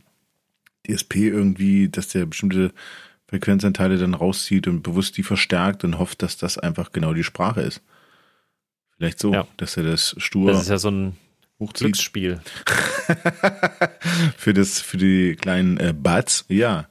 DSP 0.88 1.16
irgendwie, 1.18 1.90
dass 1.90 2.08
der 2.08 2.26
bestimmte 2.26 2.72
Frequenzanteile 3.30 3.98
dann 3.98 4.15
rauszieht 4.15 4.68
und 4.68 4.82
bewusst 4.82 5.18
die 5.18 5.24
verstärkt 5.24 5.84
und 5.84 6.00
hofft, 6.00 6.24
dass 6.24 6.38
das 6.38 6.58
einfach 6.58 6.92
genau 6.92 7.13
die 7.13 7.24
Sprache 7.24 7.62
ist. 7.62 7.82
Vielleicht 8.98 9.20
so, 9.20 9.32
ja. 9.32 9.48
dass 9.58 9.78
er 9.78 9.84
das 9.84 10.15
stur. 10.18 10.52
Das 10.52 10.63
ist 10.63 10.70
ja 10.70 10.80
so 10.80 10.89
ein 10.89 11.15
hochzieht. 11.60 11.86
Glücksspiel. 11.86 12.42
für 14.38 14.54
das, 14.54 14.82
für 14.82 14.98
die 14.98 15.36
kleinen 15.36 15.78
äh, 15.78 15.94
Buds, 15.96 16.46
ja, 16.50 16.88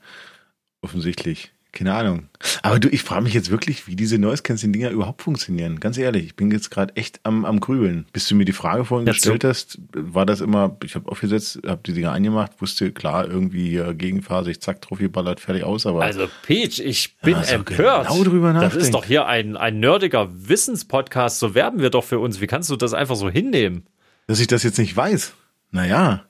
offensichtlich. 0.80 1.52
Keine 1.78 1.94
Ahnung. 1.94 2.28
Aber 2.62 2.80
du, 2.80 2.88
ich 2.88 3.04
frage 3.04 3.22
mich 3.22 3.34
jetzt 3.34 3.50
wirklich, 3.50 3.86
wie 3.86 3.94
diese 3.94 4.18
Noise 4.18 4.42
Cancelling 4.42 4.72
Dinger 4.72 4.90
überhaupt 4.90 5.22
funktionieren. 5.22 5.78
Ganz 5.78 5.96
ehrlich, 5.96 6.24
ich 6.24 6.34
bin 6.34 6.50
jetzt 6.50 6.70
gerade 6.72 6.96
echt 6.96 7.20
am, 7.22 7.44
am 7.44 7.60
Grübeln. 7.60 8.06
Bis 8.12 8.26
du 8.26 8.34
mir 8.34 8.44
die 8.44 8.52
Frage 8.52 8.84
vorhin 8.84 9.06
ja, 9.06 9.12
gestellt 9.12 9.42
so. 9.42 9.48
hast, 9.48 9.78
war 9.92 10.26
das 10.26 10.40
immer, 10.40 10.76
ich 10.82 10.96
habe 10.96 11.08
aufgesetzt, 11.08 11.60
habe 11.64 11.80
die 11.86 11.92
Dinger 11.92 12.10
angemacht, 12.10 12.60
wusste 12.60 12.90
klar, 12.90 13.28
irgendwie 13.28 13.68
hier 13.68 13.94
gegenphasig, 13.94 14.60
zack, 14.60 14.82
drauf 14.82 14.98
geballert, 14.98 15.38
fertig 15.38 15.62
aus, 15.62 15.86
aber. 15.86 16.02
Also 16.02 16.28
Peach, 16.42 16.80
ich 16.80 17.16
bin 17.18 17.34
ja, 17.34 17.42
empört. 17.42 18.08
Genau 18.08 18.24
drüber 18.24 18.52
das 18.54 18.74
ist 18.74 18.92
doch 18.92 19.04
hier 19.04 19.26
ein, 19.26 19.56
ein 19.56 19.78
nerdiger 19.78 20.28
Wissenspodcast, 20.32 21.38
so 21.38 21.54
werben 21.54 21.78
wir 21.78 21.90
doch 21.90 22.02
für 22.02 22.18
uns. 22.18 22.40
Wie 22.40 22.48
kannst 22.48 22.70
du 22.70 22.76
das 22.76 22.92
einfach 22.92 23.14
so 23.14 23.30
hinnehmen? 23.30 23.86
Dass 24.26 24.40
ich 24.40 24.48
das 24.48 24.64
jetzt 24.64 24.78
nicht 24.78 24.96
weiß. 24.96 25.32
Naja, 25.70 26.24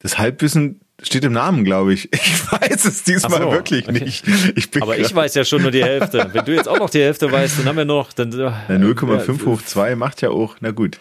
das 0.00 0.18
Halbwissen 0.18 0.80
Steht 1.02 1.24
im 1.24 1.32
Namen, 1.32 1.64
glaube 1.64 1.92
ich. 1.92 2.08
Ich 2.52 2.52
weiß 2.52 2.84
es 2.84 3.02
diesmal 3.02 3.42
so, 3.42 3.50
wirklich 3.50 3.88
okay. 3.88 4.00
nicht. 4.04 4.24
Ich 4.56 4.70
bin 4.70 4.82
Aber 4.82 4.98
ich 4.98 5.14
weiß 5.14 5.34
ja 5.34 5.44
schon 5.44 5.62
nur 5.62 5.70
die 5.70 5.82
Hälfte. 5.82 6.28
Wenn 6.32 6.44
du 6.44 6.54
jetzt 6.54 6.68
auch 6.68 6.78
noch 6.78 6.90
die 6.90 7.00
Hälfte 7.00 7.32
weißt, 7.32 7.58
dann 7.58 7.66
haben 7.66 7.76
wir 7.76 7.84
noch. 7.84 8.12
Dann, 8.12 8.30
äh, 8.32 8.52
0,5 8.68 9.38
ja, 9.40 9.46
hoch 9.46 9.62
2 9.62 9.96
macht 9.96 10.20
ja 10.20 10.30
auch. 10.30 10.56
Na 10.60 10.70
gut, 10.70 10.98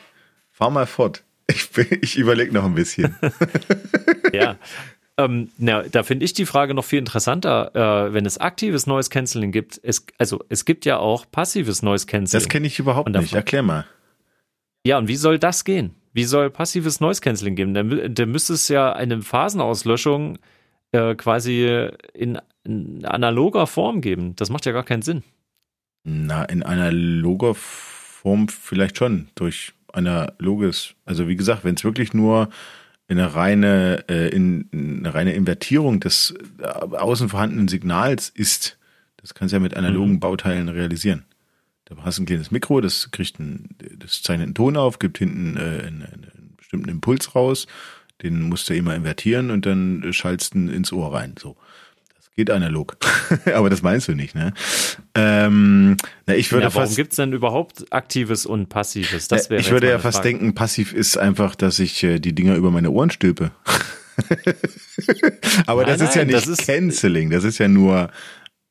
fahr 0.50 0.70
mal 0.70 0.86
fort. 0.86 1.24
Ich, 1.48 1.70
ich 2.02 2.18
überlege 2.18 2.54
noch 2.54 2.64
ein 2.64 2.76
bisschen. 2.76 3.16
ja. 4.34 4.56
Ähm, 5.18 5.50
na, 5.58 5.84
da 5.84 6.04
finde 6.04 6.24
ich 6.24 6.34
die 6.34 6.46
Frage 6.46 6.74
noch 6.74 6.86
viel 6.86 7.00
interessanter, 7.00 8.08
äh, 8.08 8.14
wenn 8.14 8.26
es 8.26 8.38
aktives 8.38 8.88
Noise 8.88 9.10
Cancelling 9.10 9.52
gibt. 9.52 9.80
Es, 9.84 10.06
also 10.18 10.44
es 10.48 10.64
gibt 10.64 10.86
ja 10.86 10.98
auch 10.98 11.26
passives 11.30 11.84
Noise 11.84 12.06
Cancelling. 12.06 12.42
Das 12.42 12.50
kenne 12.50 12.68
ich 12.68 12.80
überhaupt 12.80 13.10
nicht. 13.10 13.34
Erklär 13.34 13.64
mal. 13.64 13.86
Ja, 14.86 14.98
und 14.98 15.08
wie 15.08 15.18
soll 15.18 15.38
das 15.38 15.66
gehen? 15.66 15.96
Wie 16.14 16.26
soll 16.26 16.50
passives 16.50 17.00
Noise 17.00 17.22
Cancelling 17.22 17.56
geben? 17.56 17.74
Da, 17.74 17.84
da 17.84 18.26
müsste 18.26 18.54
es 18.54 18.68
ja 18.68 18.94
eine 18.94 19.22
Phasenauslöschung 19.22 20.38
äh, 20.92 21.16
quasi 21.16 21.90
in, 22.14 22.38
in, 22.64 23.06
analoger 23.06 23.68
Form 23.68 24.02
geben. 24.02 24.36
Das 24.36 24.50
macht 24.50 24.66
ja 24.66 24.72
gar 24.72 24.84
keinen 24.84 25.02
Sinn. 25.02 25.24
Na, 26.04 26.44
in 26.46 26.64
analoger 26.64 27.56
Form 27.56 28.48
vielleicht 28.48 28.98
schon. 28.98 29.30
Durch 29.36 29.74
analoges. 29.94 30.96
Also 31.06 31.28
wie 31.28 31.36
gesagt, 31.36 31.64
wenn 31.64 31.76
es 31.76 31.84
wirklich 31.84 32.14
nur 32.14 32.50
eine 33.08 33.36
reine, 33.36 34.06
äh, 34.08 34.30
in, 34.30 34.70
eine 34.72 35.14
reine 35.14 35.34
Invertierung 35.34 36.00
des 36.00 36.34
äh, 36.60 36.66
außen 36.66 37.30
vorhandenen 37.30 37.68
Signals 37.68 38.30
ist, 38.30 38.78
das 39.18 39.34
kannst 39.34 39.52
du 39.52 39.58
ja 39.58 39.60
mit 39.60 39.76
analogen 39.76 40.14
mhm. 40.14 40.20
Bauteilen 40.20 40.70
realisieren. 40.70 41.26
Da 41.96 42.06
hast 42.06 42.18
du 42.18 42.24
ein 42.24 42.26
kleines 42.26 42.52
Mikro, 42.52 42.80
das 42.80 43.12
kriegt 43.12 43.40
einen, 43.40 43.76
das 43.98 44.22
zeichnet 44.22 44.46
einen 44.46 44.56
Ton 44.56 44.78
auf, 44.78 45.00
gibt 45.00 45.18
hinten 45.18 45.58
äh, 45.58 45.60
einen, 45.60 46.04
einen 46.04 46.54
bestimmten 46.58 46.90
Impuls 46.90 47.36
raus, 47.36 47.68
den 48.24 48.44
musst 48.44 48.70
du 48.70 48.76
immer 48.76 48.96
invertieren 48.96 49.52
und 49.52 49.66
dann 49.66 50.14
schaltest 50.14 50.54
du 50.54 50.60
ins 50.70 50.94
Ohr 50.94 51.14
rein. 51.14 51.36
So. 51.38 51.58
Das 52.16 52.32
geht 52.36 52.50
analog. 52.50 52.96
Aber 53.54 53.70
das 53.70 53.82
meinst 53.82 54.08
du 54.08 54.16
nicht, 54.16 54.36
ne? 54.36 54.54
Ähm, 55.16 55.98
na, 56.28 56.36
ich 56.36 56.52
würde 56.52 56.68
ja, 56.68 56.74
warum 56.74 56.88
fast, 56.88 56.96
gibt's 56.96 57.18
denn 57.18 57.34
überhaupt 57.34 57.92
aktives 57.92 58.46
und 58.46 58.70
passives? 58.70 59.28
Das 59.28 59.50
wäre 59.50 59.60
ich 59.60 59.72
würde 59.72 59.90
ja 59.90 60.00
fast 60.00 60.20
Frage. 60.20 60.30
denken, 60.30 60.56
passiv 60.56 60.94
ist 60.94 61.18
einfach, 61.18 61.56
dass 61.56 61.80
ich 61.80 62.04
äh, 62.04 62.20
die 62.20 62.34
Dinger 62.34 62.56
über 62.56 62.72
meine 62.72 62.92
Ohren 62.92 63.10
stülpe. 63.10 63.52
Aber 65.66 65.82
nein, 65.82 65.98
das 65.98 66.10
ist 66.10 66.16
ja 66.16 66.24
nicht 66.24 66.48
das 66.48 66.66
Canceling, 66.66 67.32
das 67.32 67.44
ist 67.44 67.58
ja 67.58 67.68
nur 67.68 68.10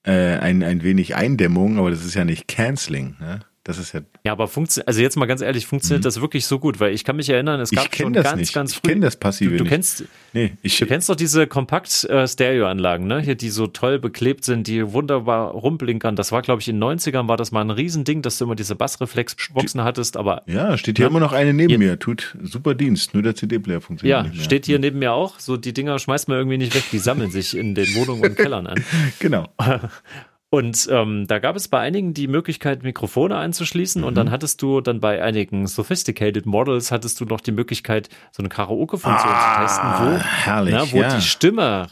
äh, 0.05 0.37
ein, 0.39 0.63
ein 0.63 0.83
wenig 0.83 1.17
Eindämmung, 1.17 1.79
aber 1.79 1.91
das 1.91 2.05
ist 2.05 2.15
ja 2.15 2.25
nicht 2.25 2.49
Canceling. 2.49 3.17
Ne? 3.21 3.41
Das 3.71 3.79
ist 3.79 3.93
ja. 3.93 4.01
Ja, 4.25 4.33
aber 4.33 4.49
funktioniert, 4.49 4.89
also 4.89 5.01
jetzt 5.01 5.17
mal 5.17 5.27
ganz 5.27 5.43
ehrlich, 5.43 5.65
funktioniert 5.65 6.03
mhm. 6.03 6.05
das 6.05 6.21
wirklich 6.21 6.45
so 6.45 6.59
gut? 6.59 6.81
Weil 6.81 6.93
ich 6.93 7.05
kann 7.05 7.15
mich 7.15 7.31
erinnern, 7.31 7.61
es 7.61 7.71
gab 7.71 7.95
schon 7.95 8.13
ganz, 8.13 8.35
nicht. 8.35 8.53
ganz 8.53 8.75
früh. 8.75 8.81
Ich 8.89 8.93
kenne 8.95 9.07
das 9.07 9.15
passive 9.15 9.57
du, 9.57 9.63
du 9.63 9.65
kennst, 9.65 10.05
nee, 10.33 10.55
ich, 10.63 10.77
du 10.77 10.87
kennst 10.87 11.09
doch 11.09 11.15
diese 11.15 11.47
Kompakt-Stereo-Anlagen, 11.47 13.07
ne? 13.07 13.21
Hier, 13.21 13.37
die 13.37 13.49
so 13.49 13.69
toll 13.69 14.01
beklebt 14.01 14.45
sind, 14.45 14.67
die 14.67 14.93
wunderbar 14.93 15.53
rumblinkern. 15.53 16.17
Das 16.17 16.33
war, 16.33 16.43
glaube 16.43 16.63
ich, 16.63 16.69
in 16.69 16.81
den 16.81 16.99
90ern 16.99 17.29
war 17.29 17.37
das 17.37 17.53
mal 17.53 17.61
ein 17.61 17.71
Riesending, 17.71 18.23
dass 18.23 18.39
du 18.39 18.45
immer 18.45 18.57
diese 18.57 18.75
Bassreflexboxen 18.75 19.85
hattest, 19.85 20.17
aber. 20.17 20.43
Ja, 20.47 20.77
steht 20.77 20.97
hier 20.97 21.05
ja, 21.05 21.11
immer 21.11 21.21
noch 21.21 21.33
eine 21.33 21.55
neben 21.55 21.79
mir. 21.79 22.01
Tut 22.01 22.37
super 22.43 22.75
Dienst. 22.75 23.15
Nur 23.15 23.23
der 23.23 23.37
CD-Player 23.37 23.81
funktioniert 23.81 24.19
ja, 24.19 24.23
nicht 24.25 24.35
mehr. 24.35 24.45
steht 24.45 24.67
hier 24.67 24.81
neben 24.81 24.99
mir 24.99 25.13
auch. 25.13 25.39
So, 25.39 25.57
die 25.57 25.73
Dinger 25.73 26.01
schmeißt 26.01 26.27
man 26.27 26.39
irgendwie 26.39 26.59
nicht 26.59 26.75
weg. 26.75 26.85
Die 26.91 26.99
sammeln 26.99 27.31
sich 27.31 27.57
in 27.57 27.77
den 27.77 27.95
Wohnungen 27.95 28.25
und 28.25 28.37
Kellern 28.37 28.67
an. 28.67 28.83
genau. 29.21 29.47
Und 30.53 30.89
ähm, 30.91 31.29
da 31.29 31.39
gab 31.39 31.55
es 31.55 31.69
bei 31.69 31.79
einigen 31.79 32.13
die 32.13 32.27
Möglichkeit, 32.27 32.83
Mikrofone 32.83 33.37
einzuschließen 33.37 34.03
mhm. 34.03 34.09
und 34.09 34.17
dann 34.17 34.27
mhm. 34.27 34.31
hattest 34.33 34.61
du 34.61 34.81
dann 34.81 34.99
bei 34.99 35.23
einigen 35.23 35.69
Sophisticated 35.69 36.45
Models 36.45 36.91
hattest 36.91 37.21
du 37.21 37.25
noch 37.25 37.41
die 37.41 37.53
Möglichkeit, 37.53 38.09
so 38.33 38.43
eine 38.43 38.49
Karaoke-Funktion 38.49 39.33
ah, 39.33 39.55
zu 39.55 39.63
testen, 39.63 39.91
wo, 39.93 40.19
herrlich, 40.19 40.75
na, 40.75 40.93
wo 40.93 40.97
ja. 40.97 41.15
die 41.15 41.23
Stimme 41.23 41.87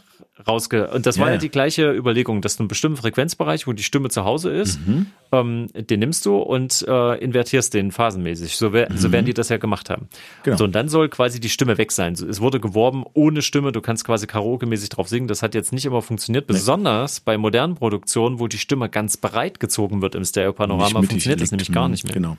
rausge... 0.47 0.89
Und 0.89 1.05
das 1.05 1.17
ja. 1.17 1.23
war 1.23 1.31
ja 1.31 1.37
die 1.37 1.49
gleiche 1.49 1.91
Überlegung, 1.91 2.41
dass 2.41 2.57
du 2.57 2.63
einen 2.63 2.67
bestimmten 2.67 2.97
Frequenzbereich, 2.97 3.67
wo 3.67 3.73
die 3.73 3.83
Stimme 3.83 4.09
zu 4.09 4.25
Hause 4.25 4.51
ist, 4.51 4.79
mhm. 4.85 5.07
ähm, 5.31 5.67
den 5.73 5.99
nimmst 5.99 6.25
du 6.25 6.37
und 6.37 6.85
äh, 6.87 7.17
invertierst 7.23 7.73
den 7.73 7.91
phasenmäßig. 7.91 8.55
So, 8.57 8.73
wär, 8.73 8.91
mhm. 8.91 8.97
so 8.97 9.11
werden 9.11 9.25
die 9.25 9.33
das 9.33 9.49
ja 9.49 9.57
gemacht 9.57 9.89
haben. 9.89 10.09
Genau. 10.43 10.57
So, 10.57 10.63
und 10.63 10.73
dann 10.73 10.89
soll 10.89 11.09
quasi 11.09 11.39
die 11.39 11.49
Stimme 11.49 11.77
weg 11.77 11.91
sein. 11.91 12.13
Es 12.13 12.41
wurde 12.41 12.59
geworben 12.59 13.03
ohne 13.13 13.41
Stimme, 13.41 13.71
du 13.71 13.81
kannst 13.81 14.05
quasi 14.05 14.27
karaoke-mäßig 14.27 14.89
drauf 14.89 15.07
singen. 15.07 15.27
Das 15.27 15.41
hat 15.41 15.55
jetzt 15.55 15.73
nicht 15.73 15.85
immer 15.85 16.01
funktioniert, 16.01 16.49
nee. 16.49 16.53
besonders 16.53 17.19
bei 17.19 17.37
modernen 17.37 17.75
Produktionen, 17.75 18.39
wo 18.39 18.47
die 18.47 18.57
Stimme 18.57 18.89
ganz 18.89 19.17
breit 19.17 19.59
gezogen 19.59 20.01
wird 20.01 20.15
im 20.15 20.23
Stereo-Panorama, 20.23 21.01
funktioniert 21.01 21.41
das 21.41 21.51
nämlich 21.51 21.71
gar 21.71 21.89
nicht 21.89 22.03
mehr. 22.05 22.13
Genau. 22.13 22.37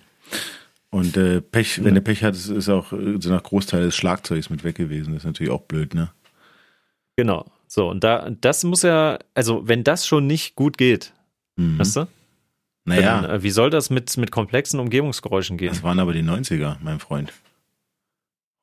Und 0.90 1.16
äh, 1.16 1.40
Pech, 1.40 1.84
wenn 1.84 1.94
du 1.94 2.00
Pech 2.00 2.24
hattest, 2.24 2.50
ist 2.50 2.68
auch 2.68 2.92
äh, 2.92 3.16
so 3.20 3.30
nach 3.30 3.44
Großteil 3.44 3.82
des 3.82 3.94
Schlagzeugs 3.94 4.50
mit 4.50 4.64
weg 4.64 4.74
gewesen. 4.74 5.12
Das 5.12 5.22
ist 5.22 5.26
natürlich 5.26 5.52
auch 5.52 5.60
blöd, 5.60 5.94
ne? 5.94 6.10
Genau. 7.16 7.46
So, 7.72 7.88
und 7.88 8.02
da, 8.02 8.28
das 8.40 8.64
muss 8.64 8.82
ja, 8.82 9.20
also 9.32 9.68
wenn 9.68 9.84
das 9.84 10.04
schon 10.04 10.26
nicht 10.26 10.56
gut 10.56 10.76
geht, 10.76 11.12
mhm. 11.54 11.78
weißt 11.78 11.96
du? 11.98 12.08
Naja. 12.84 13.20
Dann, 13.20 13.30
äh, 13.30 13.42
wie 13.44 13.50
soll 13.50 13.70
das 13.70 13.90
mit, 13.90 14.16
mit 14.16 14.32
komplexen 14.32 14.80
Umgebungsgeräuschen 14.80 15.56
gehen? 15.56 15.68
Das 15.68 15.84
waren 15.84 16.00
aber 16.00 16.12
die 16.12 16.24
90er, 16.24 16.78
mein 16.82 16.98
Freund. 16.98 17.32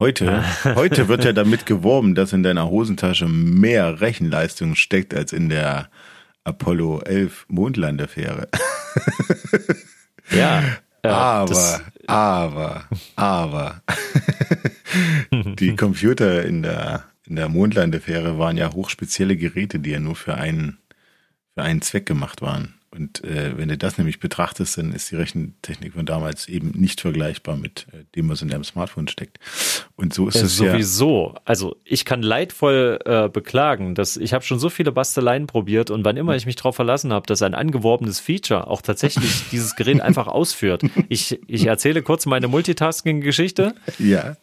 Heute, 0.02 0.44
heute 0.76 1.08
wird 1.08 1.24
ja 1.24 1.32
damit 1.32 1.66
geworben, 1.66 2.16
dass 2.16 2.34
in 2.34 2.44
deiner 2.44 2.70
Hosentasche 2.70 3.30
mehr 3.30 4.02
Rechenleistung 4.02 4.76
steckt 4.76 5.14
als 5.14 5.32
in 5.32 5.48
der 5.48 5.90
Apollo 6.44 7.00
11 7.06 7.46
Mondlandefähre. 7.48 8.50
ja. 10.32 10.64
Äh, 11.04 11.08
aber, 11.08 11.82
aber, 12.08 12.84
aber, 13.16 13.82
die 15.32 15.78
Computer 15.78 16.44
in 16.44 16.64
der 16.64 17.06
in 17.28 17.36
der 17.36 17.50
Mondlandefähre 17.50 18.38
waren 18.40 18.58
ja 18.58 18.74
hochspezielle 18.74 19.38
Geräte, 19.38 19.80
die 19.80 19.92
ja 19.92 20.00
nur 20.00 20.16
für 20.16 20.36
einen, 20.36 20.78
für 21.54 21.64
einen 21.64 21.82
Zweck 21.82 22.06
gemacht 22.06 22.42
waren. 22.42 22.78
Und 22.90 23.24
äh, 23.24 23.58
wenn 23.58 23.68
du 23.68 23.78
das 23.78 23.98
nämlich 23.98 24.20
betrachtest, 24.20 24.78
dann 24.78 24.94
ist 24.94 25.12
die 25.12 25.18
Rechentechnik 25.18 25.94
von 25.94 26.06
damals 26.06 26.48
eben 26.48 26.72
nicht 26.72 27.02
vergleichbar 27.02 27.58
mit 27.58 27.86
äh, 27.92 28.06
dem, 28.16 28.30
was 28.30 28.42
in 28.42 28.48
deinem 28.48 28.64
Smartphone 28.64 29.10
steckt. 29.10 29.40
Und 29.96 30.14
so 30.14 30.28
ist 30.30 30.36
es 30.42 30.56
sowieso. 30.56 31.34
Ja 31.36 31.42
also 31.44 31.76
ich 31.84 32.06
kann 32.06 32.22
leidvoll 32.22 33.00
äh, 33.06 33.28
beklagen, 33.28 33.94
dass 33.94 34.16
ich 34.16 34.34
habe 34.34 34.46
schon 34.46 34.58
so 34.58 34.70
viele 34.70 34.94
Basteleien 34.94 35.48
probiert 35.48 35.92
und 35.92 36.06
wann 36.06 36.16
immer 36.16 36.36
ich 36.36 36.46
mich 36.46 36.56
darauf 36.56 36.76
verlassen 36.76 37.12
habe, 37.12 37.28
dass 37.28 37.42
ein 37.42 37.54
angeworbenes 37.54 38.22
Feature 38.22 38.68
auch 38.68 38.82
tatsächlich 38.82 39.44
dieses 39.52 39.76
Gerät 39.76 40.02
einfach 40.02 40.28
ausführt. 40.28 40.84
Ich, 41.10 41.40
ich 41.48 41.66
erzähle 41.66 42.02
kurz 42.02 42.26
meine 42.26 42.48
Multitasking-Geschichte. 42.48 43.76
Ja. 44.00 44.38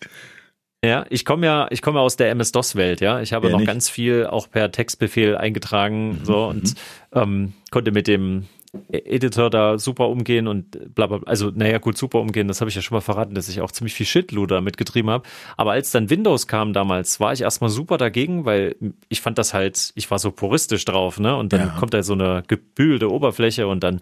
Ja, 0.84 1.06
ich 1.08 1.24
komme 1.24 1.46
ja, 1.46 1.66
ich 1.70 1.80
komme 1.80 2.00
aus 2.00 2.16
der 2.16 2.30
MS-DOS-Welt, 2.30 3.00
ja. 3.00 3.20
Ich 3.20 3.32
habe 3.32 3.46
ja, 3.46 3.52
noch 3.52 3.60
nicht. 3.60 3.66
ganz 3.66 3.88
viel 3.88 4.26
auch 4.26 4.50
per 4.50 4.70
Textbefehl 4.70 5.36
eingetragen, 5.36 6.18
mhm, 6.18 6.24
so 6.24 6.44
und 6.46 6.64
mhm. 6.64 6.74
ähm, 7.12 7.52
konnte 7.70 7.90
mit 7.90 8.06
dem 8.06 8.46
Editor 8.90 9.50
da 9.50 9.78
super 9.78 10.08
umgehen 10.08 10.46
und 10.46 10.94
bla 10.94 11.06
bla. 11.06 11.20
Also, 11.24 11.50
naja, 11.54 11.78
gut, 11.78 11.96
super 11.96 12.20
umgehen, 12.20 12.48
das 12.48 12.60
habe 12.60 12.68
ich 12.68 12.74
ja 12.74 12.82
schon 12.82 12.96
mal 12.96 13.00
verraten, 13.00 13.34
dass 13.34 13.48
ich 13.48 13.60
auch 13.60 13.70
ziemlich 13.70 13.94
viel 13.94 14.04
Shitloader 14.04 14.60
mitgetrieben 14.60 15.10
habe. 15.10 15.26
Aber 15.56 15.72
als 15.72 15.90
dann 15.90 16.10
Windows 16.10 16.48
kam 16.48 16.72
damals, 16.74 17.18
war 17.18 17.32
ich 17.32 17.40
erstmal 17.40 17.70
super 17.70 17.96
dagegen, 17.96 18.44
weil 18.44 18.76
ich 19.08 19.22
fand 19.22 19.38
das 19.38 19.54
halt, 19.54 19.92
ich 19.94 20.10
war 20.10 20.18
so 20.18 20.32
puristisch 20.32 20.84
drauf, 20.84 21.18
ne? 21.18 21.34
Und 21.36 21.52
dann 21.52 21.60
ja. 21.60 21.76
kommt 21.78 21.94
da 21.94 22.02
so 22.02 22.12
eine 22.12 22.42
gebühlte 22.46 23.10
Oberfläche 23.10 23.66
und 23.68 23.82
dann 23.82 24.00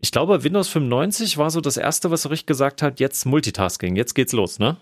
ich 0.00 0.12
glaube, 0.12 0.44
Windows 0.44 0.68
95 0.68 1.38
war 1.38 1.50
so 1.50 1.62
das 1.62 1.78
erste, 1.78 2.10
was 2.10 2.22
so 2.22 2.28
richtig 2.28 2.46
gesagt 2.46 2.82
hat, 2.82 3.00
jetzt 3.00 3.24
Multitasking, 3.24 3.96
jetzt 3.96 4.14
geht's 4.14 4.34
los, 4.34 4.58
ne? 4.58 4.76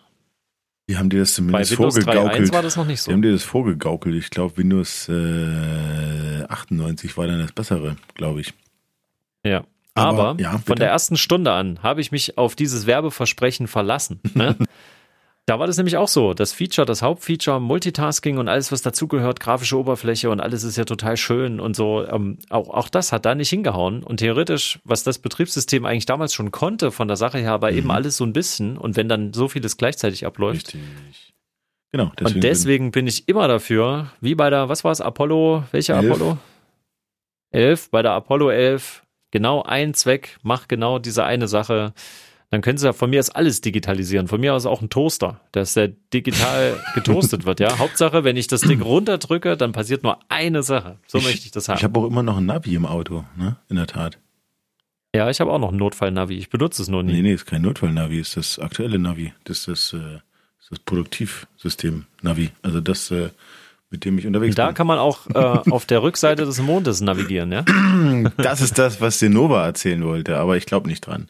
Die 0.89 0.97
haben 0.97 1.11
dir 1.11 1.21
das 1.21 1.35
zumindest 1.35 1.71
Bei 1.71 1.79
Windows 1.79 1.95
vorgegaukelt. 1.95 2.49
3.1 2.49 2.53
war 2.53 2.63
das 2.63 2.77
noch 2.77 2.87
nicht 2.87 3.01
so. 3.01 3.11
Die 3.11 3.15
haben 3.15 3.23
dir 3.23 3.33
das 3.33 3.45
vorgegaukelt. 3.45 4.17
Ich 4.17 4.31
glaube, 4.31 4.57
Windows 4.57 5.09
äh, 5.09 6.45
98 6.49 7.17
war 7.17 7.27
dann 7.27 7.39
das 7.39 7.53
bessere, 7.53 7.97
glaube 8.15 8.41
ich. 8.41 8.53
Ja. 9.45 9.65
Aber, 9.95 10.29
Aber 10.31 10.41
ja, 10.41 10.59
von 10.59 10.77
der 10.77 10.89
ersten 10.89 11.17
Stunde 11.17 11.53
an 11.53 11.83
habe 11.83 12.01
ich 12.01 12.13
mich 12.13 12.39
auf 12.39 12.57
dieses 12.57 12.87
Werbeversprechen 12.87 13.67
verlassen. 13.69 14.21
Ne? 14.35 14.57
Da 15.47 15.59
war 15.59 15.67
das 15.67 15.77
nämlich 15.77 15.97
auch 15.97 16.07
so. 16.07 16.35
Das 16.35 16.53
Feature, 16.53 16.87
das 16.87 17.03
Hauptfeature, 17.03 17.61
Multitasking 17.61 18.39
und 18.39 18.49
alles, 18.49 18.71
was 18.71 18.83
dazugehört, 18.83 19.41
grafische 19.41 19.77
Oberfläche 19.77 20.31
und 20.31 20.41
alles 20.41 20.63
ist 20.63 20.77
ja 20.77 20.85
total 20.85 21.17
schön 21.17 21.59
und 21.59 21.75
so. 21.75 22.07
Ähm, 22.07 22.39
auch, 22.49 22.69
auch 22.69 22.89
das 22.89 23.11
hat 23.11 23.25
da 23.25 23.35
nicht 23.35 23.51
hingehauen. 23.51 24.05
Und 24.05 24.19
theoretisch, 24.19 24.79
was 24.85 25.03
das 25.03 25.19
Betriebssystem 25.19 25.85
eigentlich 25.85 26.07
damals 26.07 26.33
schon 26.33 26.53
konnte, 26.53 26.93
von 26.93 27.09
der 27.09 27.17
Sache 27.17 27.39
her, 27.39 27.61
war 27.61 27.73
mhm. 27.73 27.79
eben 27.79 27.91
alles 27.91 28.17
so 28.17 28.25
ein 28.25 28.33
bisschen. 28.33 28.79
Und 28.79 28.97
wenn 28.97 29.09
dann 29.09 29.33
so 29.33 29.49
vieles 29.49 29.77
gleichzeitig 29.77 30.25
abläuft. 30.27 30.75
Richtig. 30.75 31.33
Genau. 31.91 32.13
Deswegen 32.19 32.35
und 32.35 32.45
deswegen 32.45 32.91
bin 32.93 33.07
ich 33.09 33.29
immer 33.29 33.49
dafür, 33.49 34.13
wie 34.21 34.37
bei 34.37 34.49
der, 34.49 34.69
was 34.69 34.85
war 34.85 34.93
es, 34.93 35.01
Apollo, 35.01 35.65
welcher 35.73 35.97
Elf. 35.97 36.13
Apollo? 36.13 36.39
11, 37.51 37.91
bei 37.91 38.01
der 38.01 38.13
Apollo 38.13 38.51
11, 38.51 39.03
genau 39.31 39.63
ein 39.63 39.93
Zweck, 39.93 40.39
mach 40.43 40.69
genau 40.69 40.99
diese 40.99 41.25
eine 41.25 41.49
Sache 41.49 41.93
dann 42.53 42.61
können 42.61 42.77
sie 42.77 42.85
ja 42.85 42.93
von 42.93 43.09
mir 43.09 43.19
aus 43.19 43.31
alles 43.31 43.63
digitalisieren. 43.63 44.29
Von 44.29 44.39
mir 44.39 44.53
aus 44.53 44.67
auch 44.67 44.83
ein 44.83 44.91
Toaster, 44.91 45.41
dass 45.53 45.73
der 45.73 45.89
digital 45.89 46.79
getoastet 46.95 47.47
wird, 47.47 47.61
ja. 47.61 47.79
Hauptsache, 47.79 48.25
wenn 48.25 48.37
ich 48.37 48.47
das 48.47 48.61
Ding 48.61 48.83
runterdrücke, 48.83 49.57
dann 49.57 49.73
passiert 49.73 50.03
nur 50.03 50.19
eine 50.29 50.63
Sache. 50.63 50.99
So 51.07 51.17
ich, 51.17 51.25
möchte 51.25 51.47
ich 51.47 51.51
das 51.51 51.71
haben. 51.71 51.79
Ich 51.79 51.85
habe 51.85 51.99
auch 51.99 52.05
immer 52.05 52.23
noch 52.23 52.37
ein 52.37 52.45
Navi 52.45 52.75
im 52.75 52.85
Auto, 52.85 53.25
ne? 53.39 53.57
In 53.71 53.77
der 53.77 53.87
Tat. 53.87 54.19
Ja, 55.15 55.31
ich 55.31 55.41
habe 55.41 55.51
auch 55.51 55.59
noch 55.59 55.73
ein 55.73 55.79
Notfall-Navi. 55.79 56.37
Ich 56.37 56.51
benutze 56.51 56.83
es 56.83 56.89
nur 56.89 57.03
nie. 57.03 57.15
Nee, 57.15 57.23
nee, 57.23 57.33
ist 57.33 57.47
kein 57.47 57.63
Notfall-Navi, 57.63 58.21
ist 58.21 58.37
das 58.37 58.59
aktuelle 58.59 58.99
Navi. 58.99 59.33
Das 59.45 59.67
ist 59.67 59.69
das, 59.69 59.93
äh, 59.95 60.19
das 60.69 60.79
Produktivsystem-Navi. 60.81 62.51
Also 62.61 62.83
das, 62.83 63.11
äh, 63.11 63.31
mit 63.93 64.05
dem 64.05 64.19
ich 64.19 64.27
unterwegs 64.27 64.57
da 64.57 64.67
bin. 64.67 64.75
Da 64.75 64.77
kann 64.77 64.87
man 64.87 64.99
auch 64.99 65.27
äh, 65.29 65.71
auf 65.71 65.87
der 65.87 66.03
Rückseite 66.03 66.45
des 66.45 66.61
Mondes 66.61 67.01
navigieren, 67.01 67.53
ja? 67.53 67.65
Das 68.39 68.61
ist 68.61 68.79
das, 68.79 69.01
was 69.01 69.21
Nova 69.23 69.65
erzählen 69.65 70.03
wollte, 70.05 70.39
aber 70.39 70.57
ich 70.57 70.67
glaube 70.67 70.89
nicht 70.89 71.03
dran. 71.03 71.29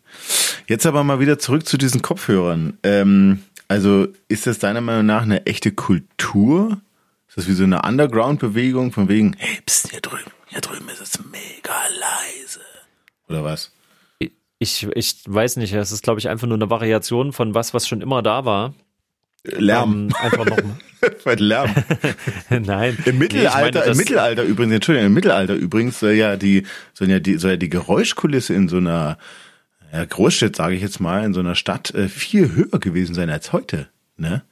Jetzt 0.69 0.87
aber 0.87 1.05
mal 1.05 1.21
wieder 1.21 1.39
zurück 1.39 1.67
zu 1.67 1.77
diesen 1.77 2.01
Kopfhörern. 2.01 2.79
Ähm, 2.83 3.43
also 3.69 4.09
ist 4.29 4.47
das 4.47 4.59
deiner 4.59 4.81
Meinung 4.81 5.07
nach 5.07 5.23
eine 5.23 5.47
echte 5.47 5.73
Kultur? 5.73 6.81
Ist 7.29 7.37
das 7.37 7.49
wie 7.49 7.53
so 7.53 7.65
eine 7.65 7.83
Underground-Bewegung 7.83 8.93
von 8.93 9.09
wegen, 9.09 9.35
hey, 9.39 9.59
pst, 9.67 9.91
hier 9.91 10.01
drüben, 10.01 10.31
hier 10.49 10.61
drüben 10.61 10.89
ist 10.89 11.01
es 11.01 11.19
mega 11.25 11.75
leise. 11.99 12.61
Oder 13.29 13.43
was? 13.45 13.73
Ich, 14.59 14.87
ich 14.95 15.17
weiß 15.27 15.57
nicht, 15.57 15.73
es 15.73 15.91
ist, 15.91 16.05
glaube 16.05 16.21
ich, 16.21 16.29
einfach 16.29 16.47
nur 16.47 16.57
eine 16.57 16.71
Variation 16.71 17.33
von 17.33 17.55
was, 17.55 17.75
was 17.75 17.89
schon 17.89 18.01
immer 18.01 18.23
da 18.23 18.45
war. 18.45 18.75
Lärm. 19.45 20.09
Ähm, 20.09 20.15
einfach 20.21 20.47
noch 20.47 20.59
Weil 21.25 21.41
Lärm. 21.41 21.71
Nein. 22.51 22.97
Im 23.05 23.19
Mittelalter, 23.19 23.81
nee, 23.81 23.81
meine, 23.81 23.93
im 23.93 23.97
Mittelalter 23.97 24.43
übrigens, 24.45 24.75
Entschuldigung, 24.75 25.07
im 25.07 25.15
Mittelalter 25.15 25.55
übrigens 25.55 25.99
soll 25.99 26.13
ja 26.13 26.37
die, 26.37 26.65
soll 26.95 27.11
ja 27.11 27.19
die, 27.19 27.39
soll 27.39 27.53
ja 27.53 27.57
die 27.57 27.69
Geräuschkulisse 27.69 28.55
in 28.55 28.69
so 28.69 28.77
einer 28.77 29.19
ja, 29.93 30.05
Großstadt, 30.05 30.55
sage 30.55 30.77
ich 30.77 30.83
jetzt 30.83 31.01
mal, 31.01 31.25
in 31.25 31.35
so 31.35 31.41
einer 31.41 31.57
Stadt 31.57 31.93
äh, 31.95 32.09
viel 32.09 32.53
höher 32.55 32.79
gewesen 32.79 33.15
sein 33.15 33.31
als 33.31 33.53
heute. 33.53 33.89
Ne? 34.17 34.43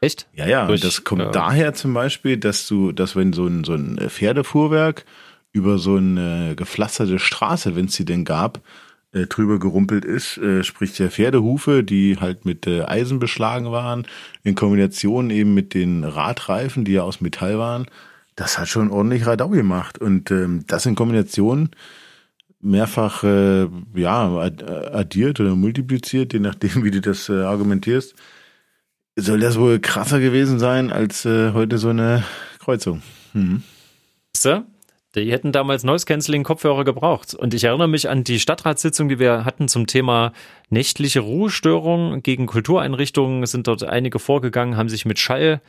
Echt? 0.00 0.26
Ja, 0.34 0.46
ja. 0.46 0.66
Durch, 0.66 0.82
und 0.82 0.88
das 0.88 1.04
kommt 1.04 1.22
ja. 1.22 1.30
daher 1.30 1.72
zum 1.72 1.94
Beispiel, 1.94 2.36
dass 2.36 2.68
du, 2.68 2.92
dass 2.92 3.16
wenn 3.16 3.32
so 3.32 3.46
ein, 3.46 3.64
so 3.64 3.74
ein 3.74 3.98
Pferdefuhrwerk 4.10 5.06
über 5.52 5.78
so 5.78 5.96
eine 5.96 6.54
gepflasterte 6.56 7.18
Straße, 7.18 7.76
wenn 7.76 7.86
es 7.86 7.94
sie 7.94 8.04
denn 8.04 8.24
gab, 8.24 8.60
äh, 9.14 9.26
drüber 9.26 9.58
gerumpelt 9.58 10.04
ist, 10.04 10.36
äh, 10.38 10.62
sprich 10.64 10.96
der 10.96 11.10
Pferdehufe, 11.10 11.82
die 11.82 12.18
halt 12.18 12.44
mit 12.44 12.66
äh, 12.66 12.82
Eisen 12.82 13.18
beschlagen 13.18 13.70
waren, 13.70 14.06
in 14.42 14.54
Kombination 14.54 15.30
eben 15.30 15.54
mit 15.54 15.72
den 15.72 16.04
Radreifen, 16.04 16.84
die 16.84 16.92
ja 16.92 17.02
aus 17.02 17.20
Metall 17.20 17.58
waren, 17.58 17.86
das 18.36 18.58
hat 18.58 18.68
schon 18.68 18.90
ordentlich 18.90 19.26
Radau 19.26 19.48
gemacht. 19.48 19.98
Und 19.98 20.30
ähm, 20.30 20.64
das 20.66 20.86
in 20.86 20.96
Kombination 20.96 21.70
mehrfach 22.60 23.22
äh, 23.22 23.68
ja 23.94 24.36
addiert 24.36 25.38
oder 25.40 25.54
multipliziert, 25.54 26.32
je 26.32 26.40
nachdem, 26.40 26.82
wie 26.84 26.90
du 26.90 27.00
das 27.00 27.28
äh, 27.28 27.42
argumentierst, 27.42 28.14
soll 29.16 29.38
das 29.38 29.58
wohl 29.58 29.78
krasser 29.78 30.18
gewesen 30.18 30.58
sein 30.58 30.92
als 30.92 31.24
äh, 31.24 31.52
heute 31.52 31.78
so 31.78 31.90
eine 31.90 32.24
Kreuzung. 32.58 33.02
Mhm. 33.32 33.62
Die 35.14 35.30
hätten 35.30 35.52
damals 35.52 35.84
Noise 35.84 36.06
Cancelling 36.06 36.42
Kopfhörer 36.42 36.84
gebraucht. 36.84 37.34
Und 37.34 37.54
ich 37.54 37.64
erinnere 37.64 37.88
mich 37.88 38.08
an 38.08 38.24
die 38.24 38.40
Stadtratssitzung, 38.40 39.08
die 39.08 39.18
wir 39.18 39.44
hatten 39.44 39.68
zum 39.68 39.86
Thema 39.86 40.32
nächtliche 40.70 41.20
Ruhestörung 41.20 42.22
gegen 42.22 42.46
Kultureinrichtungen. 42.46 43.46
Sind 43.46 43.66
dort 43.68 43.84
einige 43.84 44.18
vorgegangen, 44.18 44.76
haben 44.76 44.88
sich 44.88 45.04
mit 45.04 45.18
Schall 45.18 45.60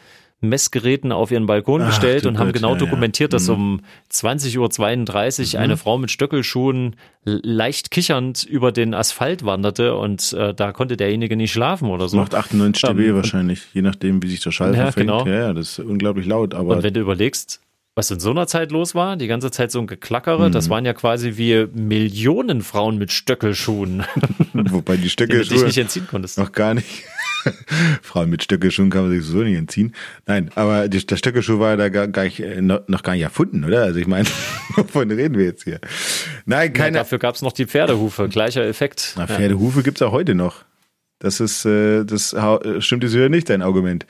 Messgeräten 0.42 1.12
auf 1.14 1.32
ihren 1.32 1.46
Balkon 1.46 1.82
Ach, 1.82 1.88
gestellt 1.88 2.26
und 2.26 2.38
haben 2.38 2.52
genau 2.52 2.70
ja, 2.70 2.74
ja. 2.74 2.80
dokumentiert, 2.80 3.32
dass 3.34 3.48
Mhm. 3.48 3.54
um 3.54 3.82
20.32 4.12 5.56
Uhr 5.56 5.60
eine 5.62 5.78
Frau 5.78 5.98
mit 5.98 6.12
Stöckelschuhen 6.12 6.96
leicht 7.24 7.90
kichernd 7.90 8.44
über 8.44 8.72
den 8.72 8.94
Asphalt 8.94 9.46
wanderte 9.46 9.96
und 9.96 10.34
äh, 10.34 10.54
da 10.54 10.72
konnte 10.72 10.98
derjenige 10.98 11.36
nicht 11.36 11.52
schlafen 11.54 11.90
oder 11.90 12.10
so. 12.10 12.18
Macht 12.18 12.36
98 12.36 12.82
dB 12.90 13.08
Ähm, 13.10 13.16
wahrscheinlich, 13.16 13.62
je 13.74 13.82
nachdem, 13.82 14.22
wie 14.24 14.28
sich 14.28 14.42
der 14.42 14.52
Schall 14.52 14.76
Ja, 14.76 14.84
verfängt. 14.92 15.08
genau. 15.08 15.26
Ja, 15.26 15.34
ja, 15.48 15.54
das 15.54 15.80
ist 15.80 15.80
unglaublich 15.80 16.26
laut, 16.26 16.54
aber 16.54 16.76
Und 16.76 16.84
wenn 16.84 16.94
du 16.94 17.00
überlegst, 17.00 17.62
was 17.96 18.12
in 18.12 18.20
so 18.20 18.32
einer 18.32 18.46
Zeit 18.46 18.72
los 18.72 18.94
war, 18.94 19.16
die 19.16 19.28
ganze 19.28 19.52
Zeit 19.52 19.72
so 19.72 19.80
ein 19.80 19.88
Geklackere, 19.88 20.50
Mhm. 20.50 20.52
das 20.52 20.70
waren 20.70 20.84
ja 20.86 20.94
quasi 20.94 21.38
wie 21.38 21.66
Millionen 21.74 22.62
Frauen 22.62 22.98
mit 22.98 23.12
Stöckelschuhen, 23.12 24.04
wobei 24.54 24.98
die 24.98 25.04
die 25.04 25.10
Stöcke 25.10 25.38
du 25.40 25.44
dich 25.46 25.64
nicht 25.64 25.78
entziehen 25.78 26.08
konntest. 26.10 26.38
noch 26.38 26.52
gar 26.52 26.74
nicht. 26.74 27.04
Frauen 28.02 28.30
mit 28.32 28.44
Stöckelschuhen 28.44 28.90
kann 28.90 29.04
man 29.08 29.12
sich 29.12 29.24
so 29.24 29.38
nicht 29.38 29.56
entziehen. 29.56 29.94
Nein, 30.26 30.50
aber 30.56 30.88
die, 30.90 31.06
der 31.06 31.16
Stöckelschuh 31.16 31.60
war 31.60 31.78
da 31.78 31.90
gar, 31.90 32.08
gar 32.08 32.24
nicht, 32.24 32.40
äh, 32.40 32.60
noch, 32.60 33.04
gar 33.04 33.14
nicht 33.14 33.22
erfunden, 33.22 33.64
oder? 33.64 33.84
Also 33.84 34.00
ich 34.00 34.08
meine, 34.08 34.28
wovon 34.76 35.12
reden 35.12 35.38
wir 35.38 35.46
jetzt 35.46 35.64
hier? 35.64 35.80
Nein, 36.46 36.68
Ja, 36.74 36.74
keine. 36.74 36.98
dafür 36.98 37.20
gab's 37.20 37.42
noch 37.44 37.52
die 37.54 37.66
Pferdehufe, 37.68 38.28
gleicher 38.30 38.66
Effekt. 38.66 39.14
Na, 39.16 39.26
Ja. 39.26 39.28
Pferdehufe 39.36 39.84
gibt's 39.84 40.02
auch 40.02 40.12
heute 40.12 40.34
noch. 40.36 40.64
Das 41.26 41.40
ist, 41.40 41.66
äh, 41.66 42.06
das 42.06 42.34
äh, 42.34 42.82
stimmt 42.82 43.02
jetzt 43.02 43.16
wieder 43.16 43.30
nicht, 43.30 43.50
dein 43.50 43.64
Argument. 43.64 44.06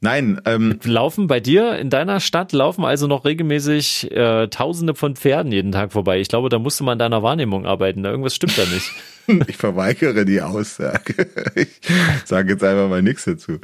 Nein, 0.00 0.40
ähm, 0.44 0.78
Laufen 0.84 1.26
bei 1.26 1.40
dir 1.40 1.76
in 1.76 1.90
deiner 1.90 2.20
Stadt 2.20 2.52
laufen 2.52 2.84
also 2.84 3.08
noch 3.08 3.24
regelmäßig 3.24 4.12
äh, 4.12 4.46
Tausende 4.46 4.94
von 4.94 5.16
Pferden 5.16 5.50
jeden 5.50 5.72
Tag 5.72 5.90
vorbei. 5.90 6.20
Ich 6.20 6.28
glaube, 6.28 6.48
da 6.48 6.60
musst 6.60 6.78
du 6.78 6.84
mal 6.84 6.92
an 6.92 7.00
deiner 7.00 7.24
Wahrnehmung 7.24 7.66
arbeiten. 7.66 8.04
Da 8.04 8.10
irgendwas 8.10 8.36
stimmt 8.36 8.56
da 8.56 8.62
nicht. 8.66 8.92
ich 9.48 9.56
verweigere 9.56 10.24
die 10.24 10.40
Aussage. 10.40 11.26
Ich 11.56 11.80
sage 12.24 12.52
jetzt 12.52 12.62
einfach 12.62 12.88
mal 12.88 13.02
nichts 13.02 13.24
dazu. 13.24 13.58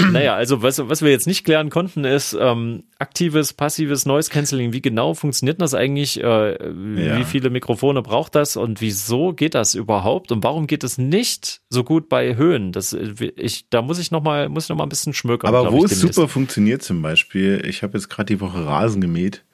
Naja, 0.00 0.34
also 0.34 0.62
was, 0.62 0.78
was 0.88 1.02
wir 1.02 1.10
jetzt 1.10 1.26
nicht 1.26 1.44
klären 1.44 1.68
konnten, 1.70 2.04
ist 2.04 2.36
ähm, 2.38 2.84
aktives, 2.98 3.52
passives 3.52 4.06
Noise 4.06 4.30
Cancelling. 4.30 4.72
Wie 4.72 4.80
genau 4.80 5.14
funktioniert 5.14 5.60
das 5.60 5.74
eigentlich? 5.74 6.18
Äh, 6.22 6.52
Ja. 6.52 7.18
Wie 7.18 7.24
viele 7.24 7.50
Mikrofone 7.50 8.02
braucht 8.02 8.34
das 8.34 8.56
und 8.56 8.80
wieso 8.80 9.32
geht 9.32 9.54
das 9.54 9.74
überhaupt? 9.74 10.32
Und 10.32 10.42
warum 10.42 10.66
geht 10.66 10.82
es 10.82 10.98
nicht 10.98 11.60
so 11.68 11.84
gut 11.84 12.08
bei 12.08 12.36
Höhen? 12.36 12.72
Das, 12.72 12.94
äh, 12.94 13.12
ich, 13.36 13.68
da 13.68 13.82
muss 13.82 13.98
ich 13.98 14.10
noch 14.10 14.22
mal, 14.22 14.48
muss 14.48 14.64
ich 14.64 14.68
noch 14.70 14.76
mal 14.76 14.84
ein 14.84 14.88
bisschen 14.88 15.14
schmökern. 15.14 15.54
Aber 15.54 15.70
wo 15.72 15.84
es 15.84 16.00
super 16.00 16.26
funktioniert 16.26 16.82
zum 16.82 17.02
Beispiel, 17.02 17.62
ich 17.66 17.82
habe 17.82 17.96
jetzt 17.98 18.08
gerade 18.08 18.34
die 18.34 18.40
Woche 18.40 18.64
Rasen 18.64 19.00
gemäht. 19.00 19.44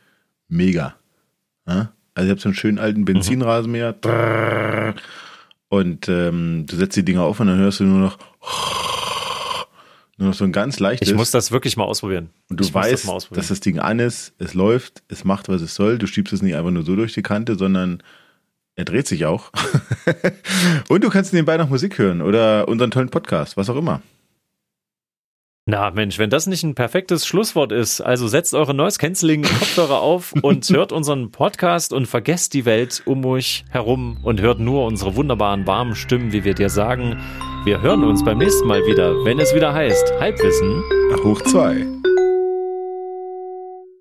Mega. 0.48 0.94
Ja? 1.66 1.92
Also 2.14 2.26
ich 2.26 2.30
habe 2.30 2.40
so 2.40 2.48
einen 2.48 2.54
schönen 2.56 2.78
alten 2.78 3.04
Benzinrasenmäher. 3.04 3.92
Drrrr. 3.92 4.94
Und 5.68 6.08
ähm, 6.08 6.64
du 6.66 6.76
setzt 6.76 6.96
die 6.96 7.04
Dinger 7.04 7.22
auf 7.24 7.40
und 7.40 7.48
dann 7.48 7.58
hörst 7.58 7.80
du 7.80 7.84
nur 7.84 7.98
noch 8.00 8.18
nur 10.18 10.28
noch 10.28 10.34
so 10.34 10.44
ein 10.44 10.52
ganz 10.52 10.80
leichtes. 10.80 11.08
Ich 11.08 11.14
muss 11.14 11.30
das 11.30 11.52
wirklich 11.52 11.76
mal 11.76 11.84
ausprobieren. 11.84 12.30
und 12.50 12.58
du 12.58 12.64
ich 12.64 12.72
das 12.72 12.74
weißt, 12.74 13.06
mal 13.06 13.18
dass 13.30 13.48
das 13.48 13.60
Ding 13.60 13.78
an 13.78 14.00
ist, 14.00 14.34
es 14.38 14.52
läuft, 14.52 15.02
es 15.08 15.24
macht, 15.24 15.48
was 15.48 15.62
es 15.62 15.74
soll. 15.74 15.98
Du 15.98 16.06
schiebst 16.06 16.32
es 16.32 16.42
nicht 16.42 16.56
einfach 16.56 16.72
nur 16.72 16.82
so 16.82 16.96
durch 16.96 17.14
die 17.14 17.22
Kante, 17.22 17.56
sondern 17.56 18.02
er 18.74 18.84
dreht 18.84 19.06
sich 19.06 19.26
auch. 19.26 19.52
und 20.88 21.04
du 21.04 21.08
kannst 21.08 21.32
nebenbei 21.32 21.56
noch 21.56 21.68
Musik 21.68 21.98
hören 21.98 22.20
oder 22.20 22.68
unseren 22.68 22.90
tollen 22.90 23.10
Podcast, 23.10 23.56
was 23.56 23.70
auch 23.70 23.76
immer. 23.76 24.02
Na 25.70 25.90
Mensch, 25.90 26.18
wenn 26.18 26.30
das 26.30 26.46
nicht 26.46 26.62
ein 26.62 26.74
perfektes 26.74 27.26
Schlusswort 27.26 27.72
ist, 27.72 28.00
also 28.00 28.26
setzt 28.26 28.54
eure 28.54 28.72
Noise 28.72 28.98
Cancelling 28.98 29.42
Kopfhörer 29.42 30.00
auf 30.00 30.32
und 30.40 30.66
hört 30.70 30.92
unseren 30.92 31.30
Podcast 31.30 31.92
und 31.92 32.06
vergesst 32.06 32.54
die 32.54 32.64
Welt 32.64 33.02
um 33.04 33.22
euch 33.26 33.66
herum 33.68 34.16
und 34.22 34.40
hört 34.40 34.60
nur 34.60 34.86
unsere 34.86 35.14
wunderbaren 35.14 35.66
warmen 35.66 35.94
Stimmen, 35.94 36.32
wie 36.32 36.42
wir 36.42 36.54
dir 36.54 36.70
sagen. 36.70 37.18
Wir 37.68 37.82
hören 37.82 38.02
uns 38.02 38.24
beim 38.24 38.38
nächsten 38.38 38.66
Mal 38.66 38.86
wieder, 38.86 39.22
wenn 39.26 39.38
es 39.38 39.54
wieder 39.54 39.74
heißt 39.74 40.14
Halbwissen 40.18 40.82
Hoch 41.22 41.42
zwei. 41.42 41.97